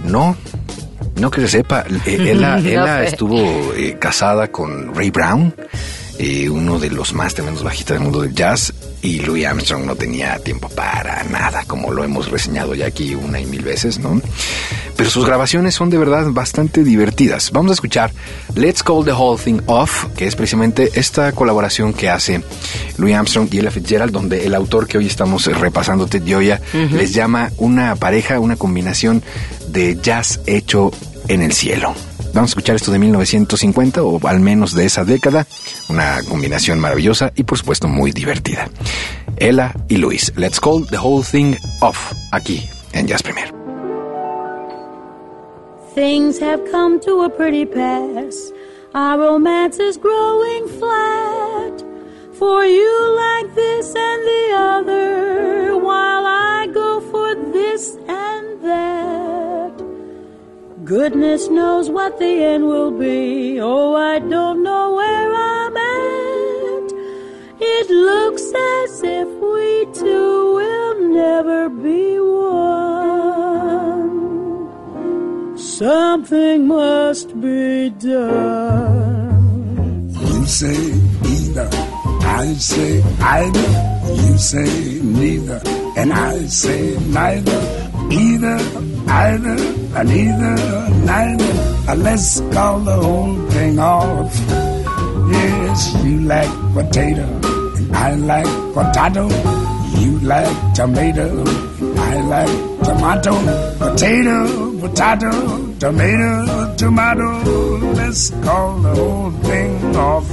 No, 0.03 0.35
no 1.15 1.31
que 1.31 1.41
se 1.41 1.47
sepa. 1.47 1.85
Eh, 2.05 2.17
Ella, 2.31 2.57
No 2.57 2.97
estuvo 2.99 3.37
eh, 3.75 3.95
casada 3.99 4.49
con 4.49 4.93
Ray 4.93 5.11
Brown, 5.11 5.53
eh, 6.19 6.49
uno 6.49 6.79
de 6.79 6.89
los 6.89 7.13
más 7.13 7.33
tremendos 7.33 7.63
bajistas 7.63 7.95
del 7.95 8.03
mundo 8.03 8.21
del 8.21 8.33
jazz, 8.33 8.73
y 9.01 9.19
Louis 9.19 9.45
Armstrong 9.45 9.85
no 9.85 9.95
tenía 9.95 10.39
tiempo 10.39 10.69
para 10.69 11.23
nada, 11.25 11.65
como 11.65 11.91
lo 11.91 12.03
hemos 12.05 12.31
reseñado 12.31 12.73
ya 12.73 12.85
aquí 12.85 13.15
una 13.15 13.39
y 13.39 13.45
mil 13.45 13.61
veces, 13.61 13.99
¿no? 13.99 14.21
Pero 14.95 15.09
sus 15.09 15.25
grabaciones 15.25 15.75
son 15.75 15.89
de 15.89 15.97
verdad 15.97 16.27
bastante 16.29 16.83
divertidas. 16.83 17.51
Vamos 17.51 17.71
a 17.71 17.73
escuchar 17.73 18.13
Let's 18.55 18.81
Call 18.81 19.03
the 19.03 19.11
Whole 19.11 19.41
Thing 19.41 19.61
Off, 19.65 20.05
que 20.15 20.25
es 20.25 20.35
precisamente 20.37 20.91
esta 20.93 21.33
colaboración 21.33 21.93
que 21.93 22.09
hace 22.09 22.41
Louis 22.97 23.13
Armstrong 23.13 23.49
y 23.51 23.59
Ella 23.59 23.71
Fitzgerald, 23.71 24.13
donde 24.13 24.45
el 24.45 24.55
autor 24.55 24.87
que 24.87 24.97
hoy 24.97 25.07
estamos 25.07 25.45
repasando, 25.47 26.07
Ted 26.07 26.23
Gioia, 26.23 26.61
les 26.91 27.13
llama 27.13 27.51
una 27.57 27.95
pareja, 27.97 28.39
una 28.39 28.55
combinación 28.55 29.21
de 29.67 29.97
jazz 30.01 30.39
hecho 30.45 30.91
en 31.27 31.41
el 31.41 31.51
cielo. 31.51 31.93
Vamos 32.33 32.49
a 32.49 32.53
escuchar 32.53 32.75
esto 32.75 32.91
de 32.91 32.99
1950 32.99 34.01
o 34.01 34.19
al 34.27 34.39
menos 34.39 34.73
de 34.73 34.85
esa 34.85 35.05
década, 35.05 35.45
una 35.89 36.19
combinación 36.27 36.79
maravillosa 36.79 37.31
y 37.35 37.43
por 37.43 37.59
supuesto 37.59 37.87
muy 37.87 38.11
divertida. 38.11 38.69
Ella 39.37 39.73
y 39.87 39.97
Luis, 39.97 40.33
Let's 40.35 40.59
Call 40.59 40.87
the 40.87 40.97
Whole 40.97 41.23
Thing 41.23 41.55
Off, 41.81 42.11
aquí 42.31 42.67
en 42.93 43.07
Jazz 43.07 43.21
Premier. 43.21 43.53
Things 45.93 46.41
have 46.41 46.59
come 46.71 46.99
to 47.01 47.23
a 47.23 47.29
pretty 47.29 47.65
pass. 47.67 48.51
Our 48.95 49.19
romance 49.19 49.79
is 49.79 49.97
growing 49.97 50.67
flat. 50.79 51.83
For 52.33 52.65
you 52.65 53.15
like 53.15 53.53
this 53.53 53.93
and 53.95 54.23
the 54.25 54.55
other, 54.57 55.77
while 55.77 56.25
I 56.25 56.67
go 56.73 56.99
for 57.11 57.35
this 57.53 57.95
and 58.07 58.61
that. 58.63 59.52
Goodness 60.85 61.49
knows 61.49 61.89
what 61.89 62.19
the 62.19 62.43
end 62.43 62.65
will 62.67 62.91
be. 62.91 63.57
Oh, 63.61 63.95
I 63.95 64.19
don't 64.19 64.63
know 64.63 64.95
where 64.95 65.33
I'm 65.33 65.77
at. 65.77 66.91
It 67.61 67.89
looks 67.89 68.43
as 68.53 69.01
if 69.01 69.27
we 69.29 69.85
two 69.93 70.55
will 70.55 71.07
never 71.07 71.69
be 71.69 72.19
one. 72.19 72.67
Something 75.57 76.67
must 76.67 77.39
be 77.39 77.89
done. 77.91 79.29
You 80.09 80.45
say 80.45 80.99
either, 81.23 81.69
I 82.23 82.53
say 82.55 83.01
either. 83.21 84.01
You 84.21 84.37
say 84.37 84.99
neither, 85.01 85.61
and 85.95 86.11
I 86.11 86.45
say 86.47 86.97
neither. 87.07 87.92
Either, 88.11 88.57
either, 89.07 89.57
and 89.95 90.09
either, 90.09 90.55
neither. 91.05 91.53
Uh, 91.89 91.95
Let's 91.95 92.39
call 92.51 92.79
the 92.79 92.95
whole 92.95 93.35
thing 93.49 93.79
off. 93.79 94.33
Yes, 95.31 96.03
you 96.03 96.21
like 96.21 96.49
potato, 96.73 97.23
and 97.23 97.95
I 97.95 98.15
like 98.15 98.73
potato. 98.73 99.27
You 99.99 100.19
like 100.19 100.73
tomato, 100.73 101.27
and 101.43 101.99
I 101.99 102.21
like 102.21 102.83
tomato. 102.83 103.33
Potato, 103.77 104.79
potato, 104.79 105.31
tomato, 105.79 106.75
tomato. 106.75 107.29
Let's 107.93 108.29
call 108.43 108.79
the 108.79 108.95
whole 108.95 109.31
thing 109.31 109.95
off. 109.95 110.27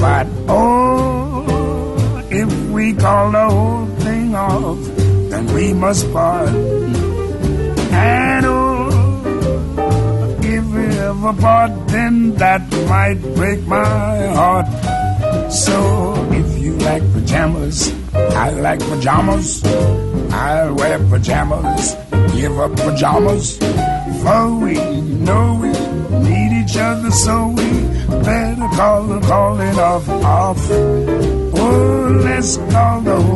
But 0.00 0.26
oh, 0.48 2.26
if 2.30 2.70
we 2.70 2.94
call 2.94 3.30
the 3.32 3.48
whole 3.48 3.86
thing 4.00 4.34
off, 4.34 4.78
then 5.40 5.54
we 5.54 5.72
must 5.72 6.10
part. 6.12 6.48
And 6.48 8.46
oh, 8.46 8.88
if 10.42 10.64
we 10.66 10.84
ever 10.98 11.32
part, 11.34 11.88
then 11.88 12.34
that 12.36 12.62
might 12.88 13.20
break 13.34 13.60
my 13.66 14.26
heart. 14.34 14.66
So 15.52 16.28
if 16.32 16.58
you 16.58 16.74
like 16.78 17.02
pajamas, 17.12 17.92
I 18.14 18.50
like 18.50 18.80
pajamas. 18.80 19.62
I'll 20.32 20.74
wear 20.74 20.98
pajamas, 20.98 21.96
give 22.34 22.58
up 22.58 22.76
pajamas. 22.76 23.58
For 24.22 24.58
we 24.58 24.74
know 25.26 25.58
we 25.60 25.70
need 26.28 26.52
each 26.62 26.76
other, 26.76 27.10
so 27.10 27.48
we 27.48 27.68
better 28.24 28.68
call 28.76 29.02
the 29.04 29.20
calling 29.20 29.78
off 29.78 30.08
off. 30.08 30.70
Oh, 30.70 32.20
let's 32.24 32.56
call 32.56 33.00
the 33.00 33.29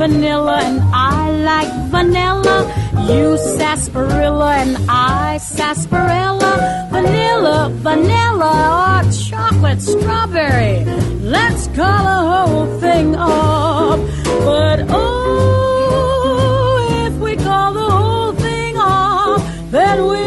vanilla 0.00 0.56
and 0.62 0.80
I 0.94 1.30
like 1.50 1.72
vanilla. 1.90 2.58
You 3.06 3.36
sarsaparilla 3.36 4.50
and 4.62 4.74
I 4.88 5.36
sarsaparilla, 5.36 6.88
vanilla, 6.90 7.68
vanilla, 7.86 8.54
or 8.80 9.02
chocolate 9.12 9.82
strawberry. 9.82 10.86
Let's 11.36 11.66
call 11.76 12.02
the 12.12 12.20
whole 12.30 12.80
thing 12.80 13.14
off. 13.14 14.00
But 14.48 14.78
oh, 14.88 16.76
if 17.06 17.12
we 17.24 17.36
call 17.36 17.74
the 17.74 17.90
whole 17.98 18.32
thing 18.32 18.78
off, 18.78 19.42
then 19.70 19.96
we 20.08 20.19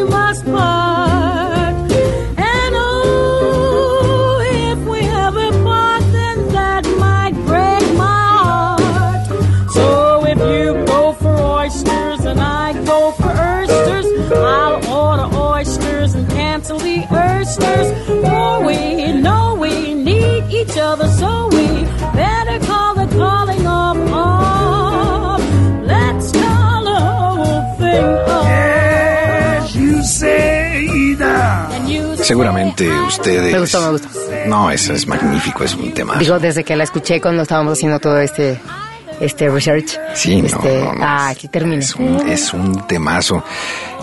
each 20.63 20.77
other, 20.77 21.07
so 21.07 21.47
we 21.51 21.67
better 22.13 22.59
call 22.65 22.95
the 22.95 23.07
calling 23.15 23.67
off 23.67 23.97
off. 24.11 25.41
Let's 25.83 26.31
call 26.31 26.83
the 26.83 26.99
whole 26.99 27.75
thing 27.77 28.05
off. 28.29 28.45
Yes, 28.45 29.75
you 29.75 30.03
say 30.03 31.15
that. 31.15 31.71
And 31.73 31.89
you 31.89 32.15
Seguramente 32.23 32.89
ustedes... 33.07 33.53
Me 33.53 33.59
gustó, 33.59 33.81
me 33.81 33.91
gustó. 33.91 34.09
No, 34.47 34.69
eso 34.69 34.93
es 34.93 35.07
magnífico, 35.07 35.63
es 35.63 35.75
un 35.75 35.93
tema. 35.93 36.17
Digo, 36.17 36.39
desde 36.39 36.63
que 36.63 36.75
la 36.75 36.83
escuché 36.83 37.19
cuando 37.19 37.43
estábamos 37.43 37.73
haciendo 37.73 37.99
todo 37.99 38.19
este 38.19 38.59
este 39.25 39.49
research. 39.49 39.97
Sí, 40.13 40.41
no, 40.41 40.47
este, 40.47 40.79
no, 40.83 40.93
no. 40.93 41.03
Ah, 41.05 41.29
aquí 41.29 41.47
termina. 41.47 41.79
Es 41.81 41.95
un, 41.95 42.29
es 42.29 42.53
un 42.53 42.85
temazo. 42.87 43.43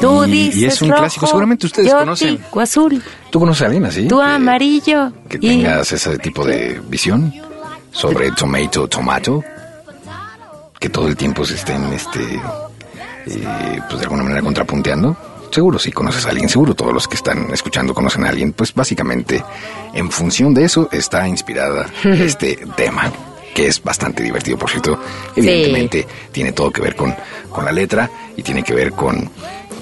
Tú 0.00 0.24
y, 0.24 0.30
dices 0.30 0.56
y 0.56 0.64
es 0.66 0.82
un 0.82 0.88
rojo, 0.90 1.00
clásico. 1.02 1.26
Seguramente 1.26 1.66
ustedes 1.66 1.90
yo 1.90 1.98
conocen. 1.98 2.36
digo 2.36 2.60
azul, 2.60 3.02
¿Tú 3.30 3.38
conoces 3.40 3.62
a 3.62 3.66
alguien 3.66 3.84
así? 3.84 4.06
tú 4.08 4.18
Que- 4.18 4.24
amarillo. 4.24 5.12
que 5.28 5.36
y 5.36 5.40
tengas 5.62 5.92
ese 5.92 6.18
tipo 6.18 6.44
de 6.44 6.80
visión 6.88 7.32
sobre 7.92 8.30
tomato, 8.32 8.88
tomato, 8.88 9.42
que 10.78 10.88
todo 10.88 11.08
el 11.08 11.16
tiempo 11.16 11.44
se 11.44 11.54
estén, 11.56 11.82
este, 11.92 12.20
eh, 13.26 13.80
pues 13.88 13.98
de 13.98 14.04
alguna 14.04 14.22
manera 14.22 14.42
contrapunteando. 14.42 15.16
Seguro 15.50 15.80
si 15.80 15.90
conoces 15.90 16.24
a 16.26 16.30
alguien, 16.30 16.48
seguro 16.48 16.74
todos 16.74 16.92
los 16.94 17.08
que 17.08 17.16
están 17.16 17.50
escuchando 17.52 17.92
conocen 17.92 18.24
a 18.24 18.28
alguien. 18.28 18.52
Pues 18.52 18.72
básicamente, 18.72 19.44
en 19.92 20.08
función 20.10 20.54
de 20.54 20.64
eso 20.64 20.88
está 20.92 21.26
inspirada 21.26 21.86
este 22.04 22.56
tema, 22.76 23.10
que 23.54 23.66
es 23.66 23.82
bastante 23.82 24.22
divertido, 24.22 24.58
por 24.58 24.70
cierto. 24.70 24.98
Evidentemente 25.36 26.06
tiene 26.32 26.52
todo 26.52 26.70
que 26.70 26.80
ver 26.80 26.96
con, 26.96 27.14
con 27.50 27.64
la 27.64 27.72
letra 27.72 28.10
y 28.36 28.42
tiene 28.42 28.62
que 28.62 28.74
ver 28.74 28.92
con 28.92 29.30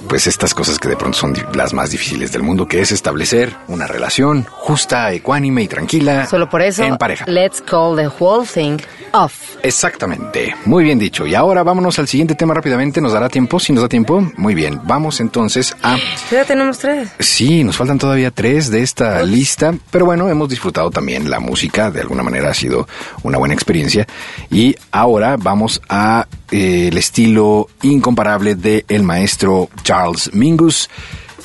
pues 0.09 0.27
estas 0.27 0.55
cosas 0.55 0.79
que 0.79 0.89
de 0.89 0.97
pronto 0.97 1.19
son 1.19 1.35
las 1.55 1.75
más 1.75 1.91
difíciles 1.91 2.33
del 2.33 2.43
mundo, 2.43 2.67
que 2.67 2.81
es 2.81 2.93
establecer 2.93 3.55
una 3.69 3.87
relación 3.87 4.45
justa, 4.51 5.13
ecuánime 5.13 5.63
y 5.63 5.69
tranquila 5.69 6.27
Solo 6.27 6.49
por 6.49 6.63
eso, 6.63 6.83
en 6.85 6.97
pareja. 6.97 7.27
let's 7.27 7.61
call 7.61 7.97
the 7.97 8.09
whole 8.09 8.47
thing 8.47 8.79
off. 9.13 9.57
Exactamente, 9.63 10.55
muy 10.65 10.85
bien 10.85 10.99
dicho. 10.99 11.27
Y 11.27 11.35
ahora 11.35 11.63
vámonos 11.63 11.99
al 11.99 12.09
siguiente 12.09 12.35
tema 12.35 12.55
rápidamente. 12.55 13.01
¿Nos 13.01 13.13
dará 13.13 13.29
tiempo? 13.29 13.61
Si 13.61 13.73
nos 13.73 13.83
da 13.83 13.89
tiempo, 13.89 14.33
muy 14.37 14.55
bien. 14.55 14.81
Vamos 14.85 15.21
entonces 15.21 15.77
a... 15.83 15.97
Ya 16.31 16.45
tenemos 16.45 16.79
tres. 16.79 17.11
Sí, 17.19 17.65
nos 17.65 17.77
faltan 17.77 17.99
todavía 17.99 18.31
tres 18.31 18.71
de 18.71 18.83
esta 18.83 19.23
lista, 19.23 19.75
pero 19.91 20.07
bueno, 20.07 20.29
hemos 20.29 20.49
disfrutado 20.49 20.91
también 20.91 21.29
la 21.31 21.41
música, 21.41 21.91
de 21.91 22.01
alguna 22.01 22.23
manera 22.23 22.51
ha 22.51 22.55
sido 22.55 22.89
una 23.23 23.39
buena 23.39 23.55
experiencia. 23.55 24.07
Y 24.51 24.75
ahora 24.91 25.37
vamos 25.37 25.81
a 25.89 26.27
eh, 26.51 26.89
el 26.89 26.97
estilo 26.97 27.69
incomparable 27.83 28.55
de 28.55 28.85
el 28.89 29.03
maestro 29.03 29.69
Charles 29.83 29.98
Mingus. 30.33 30.89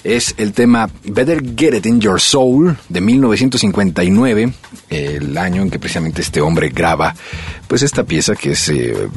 Es 0.04 0.36
el 0.38 0.51
tema 0.51 0.89
Better 1.06 1.41
Get 1.56 1.76
It 1.76 1.86
in 1.86 2.01
Your 2.01 2.20
Soul 2.20 2.76
de 2.89 2.99
1959, 2.99 4.54
el 4.89 5.38
año 5.38 5.62
en 5.62 5.70
que 5.70 5.80
precisamente 5.80 6.22
este 6.22 6.41
hombre 6.41 6.70
graba 6.70 7.16
pues 7.70 7.84
esta 7.84 8.04
pieza 8.04 8.36
que 8.36 8.51
es 8.51 8.68
eh, 8.68 9.08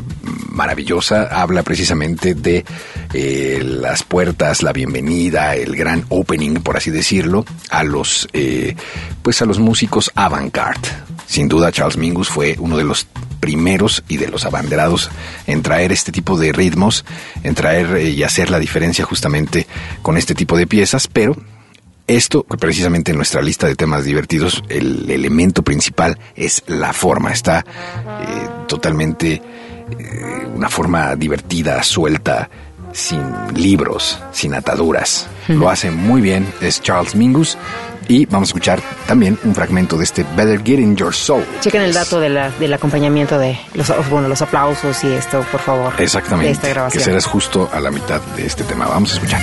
maravillosa, 0.50 1.24
habla 1.24 1.64
precisamente 1.64 2.34
de 2.34 2.64
eh, 3.12 3.60
las 3.64 4.04
puertas, 4.04 4.62
la 4.62 4.72
bienvenida, 4.72 5.56
el 5.56 5.74
gran 5.74 6.04
opening, 6.08 6.54
por 6.54 6.76
así 6.76 6.92
decirlo, 6.92 7.44
a 7.68 7.82
los 7.82 8.28
eh, 8.32 8.76
pues 9.22 9.42
a 9.42 9.44
los 9.44 9.58
músicos 9.58 10.12
avant-garde. 10.14 10.88
Sin 11.26 11.48
duda 11.48 11.72
Charles 11.72 11.96
Mingus 11.96 12.28
fue 12.28 12.54
uno 12.60 12.76
de 12.76 12.84
los 12.84 13.08
primeros 13.36 14.02
y 14.08 14.16
de 14.16 14.28
los 14.28 14.44
abanderados 14.44 15.10
en 15.46 15.62
traer 15.62 15.92
este 15.92 16.12
tipo 16.12 16.38
de 16.38 16.52
ritmos, 16.52 17.04
en 17.42 17.54
traer 17.54 17.96
eh, 17.96 18.10
y 18.10 18.22
hacer 18.22 18.50
la 18.50 18.58
diferencia 18.58 19.04
justamente 19.04 19.66
con 20.02 20.16
este 20.16 20.34
tipo 20.34 20.56
de 20.56 20.66
piezas, 20.66 21.08
pero 21.08 21.36
esto, 22.06 22.44
precisamente 22.44 23.10
en 23.10 23.16
nuestra 23.16 23.42
lista 23.42 23.66
de 23.66 23.74
temas 23.74 24.04
divertidos, 24.04 24.62
el 24.68 25.10
elemento 25.10 25.62
principal 25.62 26.18
es 26.36 26.62
la 26.68 26.92
forma. 26.92 27.32
Está 27.32 27.60
eh, 27.60 28.48
totalmente 28.68 29.32
eh, 29.34 30.46
una 30.54 30.68
forma 30.68 31.16
divertida, 31.16 31.82
suelta, 31.82 32.48
sin 32.92 33.20
libros, 33.54 34.20
sin 34.32 34.54
ataduras. 34.54 35.28
Lo 35.48 35.68
hace 35.68 35.90
muy 35.90 36.20
bien, 36.20 36.46
es 36.60 36.80
Charles 36.80 37.14
Mingus. 37.16 37.58
Y 38.08 38.26
vamos 38.26 38.48
a 38.48 38.50
escuchar 38.50 38.80
también 39.06 39.38
un 39.44 39.54
fragmento 39.54 39.96
de 39.96 40.04
este 40.04 40.24
Better 40.36 40.62
Get 40.64 40.78
in 40.78 40.96
Your 40.96 41.14
Soul. 41.14 41.44
Chequen 41.60 41.82
el 41.82 41.92
dato 41.92 42.20
de 42.20 42.28
la, 42.28 42.50
del 42.50 42.72
acompañamiento 42.72 43.38
de 43.38 43.58
los, 43.74 43.92
bueno, 44.10 44.28
los 44.28 44.42
aplausos 44.42 45.02
y 45.04 45.08
esto, 45.12 45.44
por 45.50 45.60
favor. 45.60 45.96
De 45.96 46.04
Exactamente. 46.04 46.52
esta 46.52 46.68
que 46.68 46.72
grabación. 46.74 47.02
serás 47.04 47.26
justo 47.26 47.68
a 47.72 47.80
la 47.80 47.90
mitad 47.90 48.20
de 48.36 48.46
este 48.46 48.64
tema. 48.64 48.86
Vamos 48.86 49.10
a 49.12 49.14
escuchar. 49.14 49.40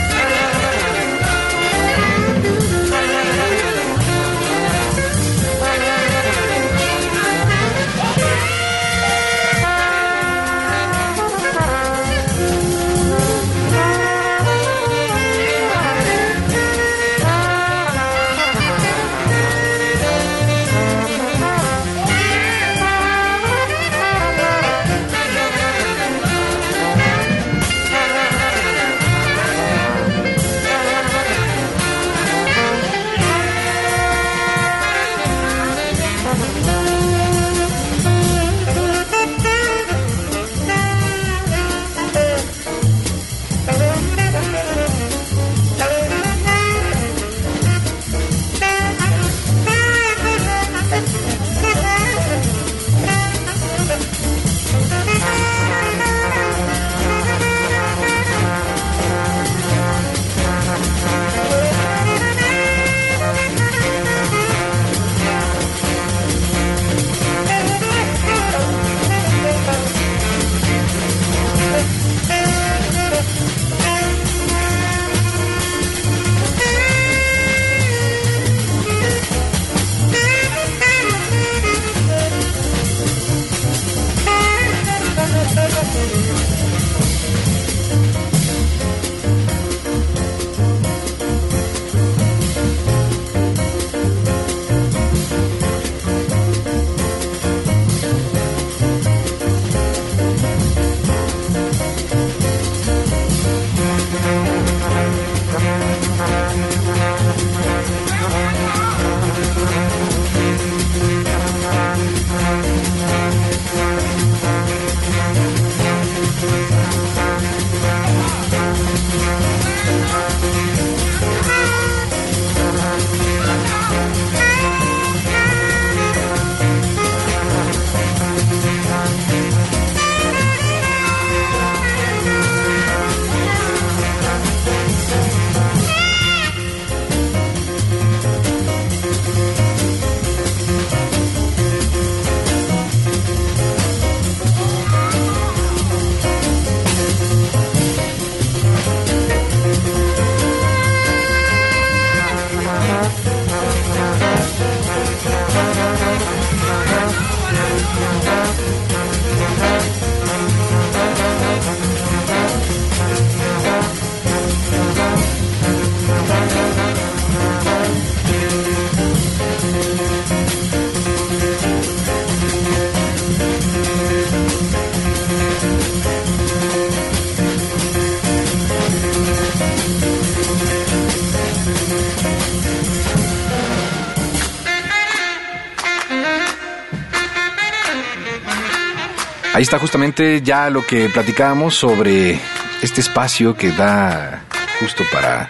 Ahí 189.63 189.65
está 189.65 189.79
justamente 189.79 190.41
ya 190.41 190.69
lo 190.69 190.85
que 190.85 191.07
platicábamos 191.07 191.73
sobre 191.73 192.37
este 192.81 192.99
espacio 192.99 193.55
que 193.55 193.71
da 193.71 194.43
justo 194.77 195.05
para 195.09 195.49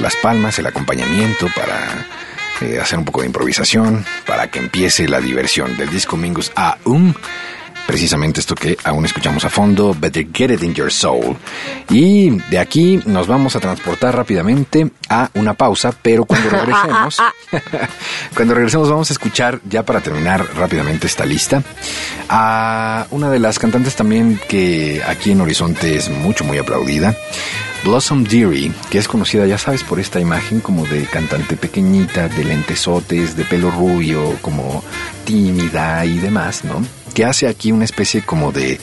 las 0.00 0.16
palmas, 0.16 0.58
el 0.58 0.66
acompañamiento, 0.66 1.46
para 1.54 2.08
eh, 2.60 2.80
hacer 2.80 2.98
un 2.98 3.04
poco 3.04 3.20
de 3.20 3.28
improvisación, 3.28 4.04
para 4.26 4.50
que 4.50 4.58
empiece 4.58 5.06
la 5.06 5.20
diversión 5.20 5.76
del 5.76 5.90
disco 5.90 6.16
Mingus 6.16 6.50
a 6.56 6.76
um 6.84 7.14
precisamente 7.92 8.40
esto 8.40 8.54
que 8.54 8.78
aún 8.84 9.04
escuchamos 9.04 9.44
a 9.44 9.50
fondo, 9.50 9.94
Better 9.94 10.26
Get 10.32 10.50
It 10.52 10.62
in 10.62 10.72
Your 10.72 10.90
Soul. 10.90 11.36
Y 11.90 12.30
de 12.48 12.58
aquí 12.58 12.98
nos 13.04 13.26
vamos 13.26 13.54
a 13.54 13.60
transportar 13.60 14.16
rápidamente 14.16 14.90
a 15.10 15.28
una 15.34 15.52
pausa, 15.52 15.92
pero 16.00 16.24
cuando 16.24 16.48
regresemos, 16.50 17.18
cuando 18.34 18.54
regresemos 18.54 18.88
vamos 18.88 19.10
a 19.10 19.12
escuchar, 19.12 19.60
ya 19.68 19.82
para 19.82 20.00
terminar 20.00 20.42
rápidamente 20.56 21.06
esta 21.06 21.26
lista, 21.26 21.62
a 22.30 23.06
una 23.10 23.28
de 23.28 23.38
las 23.38 23.58
cantantes 23.58 23.94
también 23.94 24.40
que 24.48 25.02
aquí 25.06 25.32
en 25.32 25.42
Horizonte 25.42 25.94
es 25.94 26.08
mucho, 26.08 26.44
muy 26.44 26.56
aplaudida. 26.56 27.14
Blossom 27.84 28.24
Deary, 28.24 28.72
que 28.88 28.96
es 28.96 29.06
conocida, 29.06 29.44
ya 29.44 29.58
sabes, 29.58 29.84
por 29.84 30.00
esta 30.00 30.18
imagen 30.18 30.60
como 30.60 30.86
de 30.86 31.04
cantante 31.04 31.58
pequeñita, 31.58 32.28
de 32.28 32.42
lentesotes, 32.42 33.36
de 33.36 33.44
pelo 33.44 33.70
rubio, 33.70 34.38
como 34.40 34.82
tímida 35.26 36.06
y 36.06 36.20
demás, 36.20 36.64
¿no? 36.64 37.01
Que 37.12 37.24
hace 37.24 37.46
aquí 37.46 37.72
una 37.72 37.84
especie 37.84 38.22
como 38.22 38.52
de, 38.52 38.80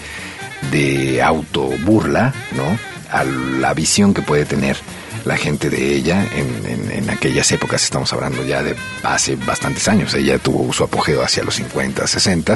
de 0.72 1.22
autoburla, 1.22 2.34
¿no? 2.56 2.78
A 3.12 3.24
la 3.24 3.74
visión 3.74 4.14
que 4.14 4.22
puede 4.22 4.46
tener 4.46 4.78
la 5.26 5.38
gente 5.38 5.70
de 5.70 5.96
ella 5.96 6.26
en, 6.34 6.92
en, 6.92 7.10
aquellas 7.10 7.52
épocas, 7.52 7.84
estamos 7.84 8.12
hablando 8.14 8.44
ya 8.46 8.64
de 8.64 8.76
hace 9.04 9.36
bastantes 9.36 9.88
años, 9.88 10.14
ella 10.14 10.38
tuvo 10.40 10.72
su 10.72 10.84
apogeo 10.84 11.22
hacia 11.22 11.44
los 11.44 11.56
50, 11.56 12.08
60 12.08 12.54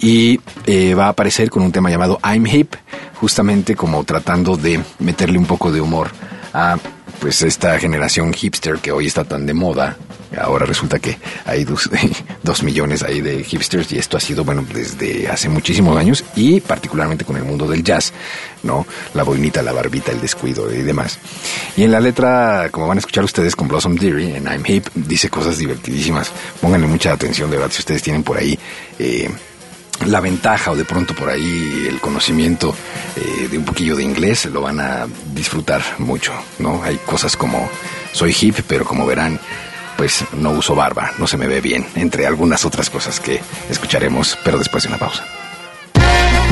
y 0.00 0.40
eh, 0.66 0.94
va 0.94 1.06
a 1.06 1.10
aparecer 1.10 1.50
con 1.50 1.62
un 1.62 1.72
tema 1.72 1.90
llamado 1.90 2.18
I'm 2.24 2.46
Hip, 2.46 2.74
justamente 3.14 3.74
como 3.76 4.04
tratando 4.04 4.56
de 4.56 4.82
meterle 4.98 5.38
un 5.38 5.46
poco 5.46 5.72
de 5.72 5.80
humor 5.80 6.10
a 6.52 6.76
pues 7.20 7.42
esta 7.42 7.78
generación 7.78 8.32
hipster 8.32 8.78
que 8.78 8.92
hoy 8.92 9.06
está 9.06 9.24
tan 9.24 9.44
de 9.46 9.54
moda. 9.54 9.96
Ahora 10.36 10.66
resulta 10.66 10.98
que 10.98 11.18
hay 11.44 11.64
dos, 12.42 12.62
millones 12.62 13.02
ahí 13.02 13.20
de 13.20 13.44
hipsters 13.44 13.92
y 13.92 13.98
esto 13.98 14.16
ha 14.16 14.20
sido, 14.20 14.44
bueno, 14.44 14.64
desde 14.72 15.28
hace 15.28 15.48
muchísimos 15.48 15.96
años 15.96 16.24
y 16.36 16.60
particularmente 16.60 17.24
con 17.24 17.36
el 17.36 17.44
mundo 17.44 17.66
del 17.66 17.82
jazz, 17.82 18.12
¿no? 18.62 18.86
La 19.14 19.22
boinita, 19.22 19.62
la 19.62 19.72
barbita, 19.72 20.12
el 20.12 20.20
descuido 20.20 20.72
y 20.72 20.82
demás. 20.82 21.18
Y 21.76 21.84
en 21.84 21.92
la 21.92 22.00
letra, 22.00 22.68
como 22.70 22.86
van 22.86 22.98
a 22.98 23.00
escuchar 23.00 23.24
ustedes 23.24 23.56
con 23.56 23.68
Blossom 23.68 23.96
Deary, 23.96 24.34
en 24.34 24.44
I'm 24.44 24.64
Hip, 24.66 24.88
dice 24.94 25.30
cosas 25.30 25.58
divertidísimas. 25.58 26.30
Pónganle 26.60 26.86
mucha 26.86 27.12
atención, 27.12 27.50
de 27.50 27.56
verdad, 27.56 27.72
si 27.72 27.80
ustedes 27.80 28.02
tienen 28.02 28.22
por 28.22 28.36
ahí... 28.36 28.58
Eh, 28.98 29.30
la 30.06 30.20
ventaja 30.20 30.70
o 30.70 30.76
de 30.76 30.84
pronto 30.84 31.12
por 31.12 31.28
ahí 31.28 31.86
el 31.88 32.00
conocimiento 32.00 32.72
eh, 33.16 33.48
de 33.48 33.58
un 33.58 33.64
poquillo 33.64 33.96
de 33.96 34.04
inglés 34.04 34.46
lo 34.46 34.60
van 34.60 34.78
a 34.78 35.08
disfrutar 35.34 35.82
mucho, 35.98 36.32
¿no? 36.60 36.82
Hay 36.84 36.98
cosas 36.98 37.36
como 37.36 37.68
soy 38.12 38.34
hip, 38.40 38.58
pero 38.68 38.84
como 38.84 39.06
verán, 39.06 39.40
pues 39.98 40.24
no 40.32 40.52
uso 40.52 40.76
barba, 40.76 41.10
no 41.18 41.26
se 41.26 41.36
me 41.36 41.48
ve 41.48 41.60
bien, 41.60 41.84
entre 41.96 42.24
algunas 42.24 42.64
otras 42.64 42.88
cosas 42.88 43.18
que 43.18 43.40
escucharemos, 43.68 44.38
pero 44.44 44.56
después 44.56 44.84
de 44.84 44.90
una 44.90 44.98
pausa. 44.98 45.24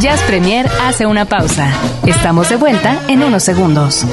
Jazz 0.01 0.21
Premier 0.23 0.69
hace 0.83 1.07
una 1.07 1.25
pausa. 1.27 1.73
Estamos 2.05 2.49
de 2.51 2.57
vuelta 2.57 3.01
en 3.07 3.23
unos 3.23 3.45
segundos. 3.45 4.05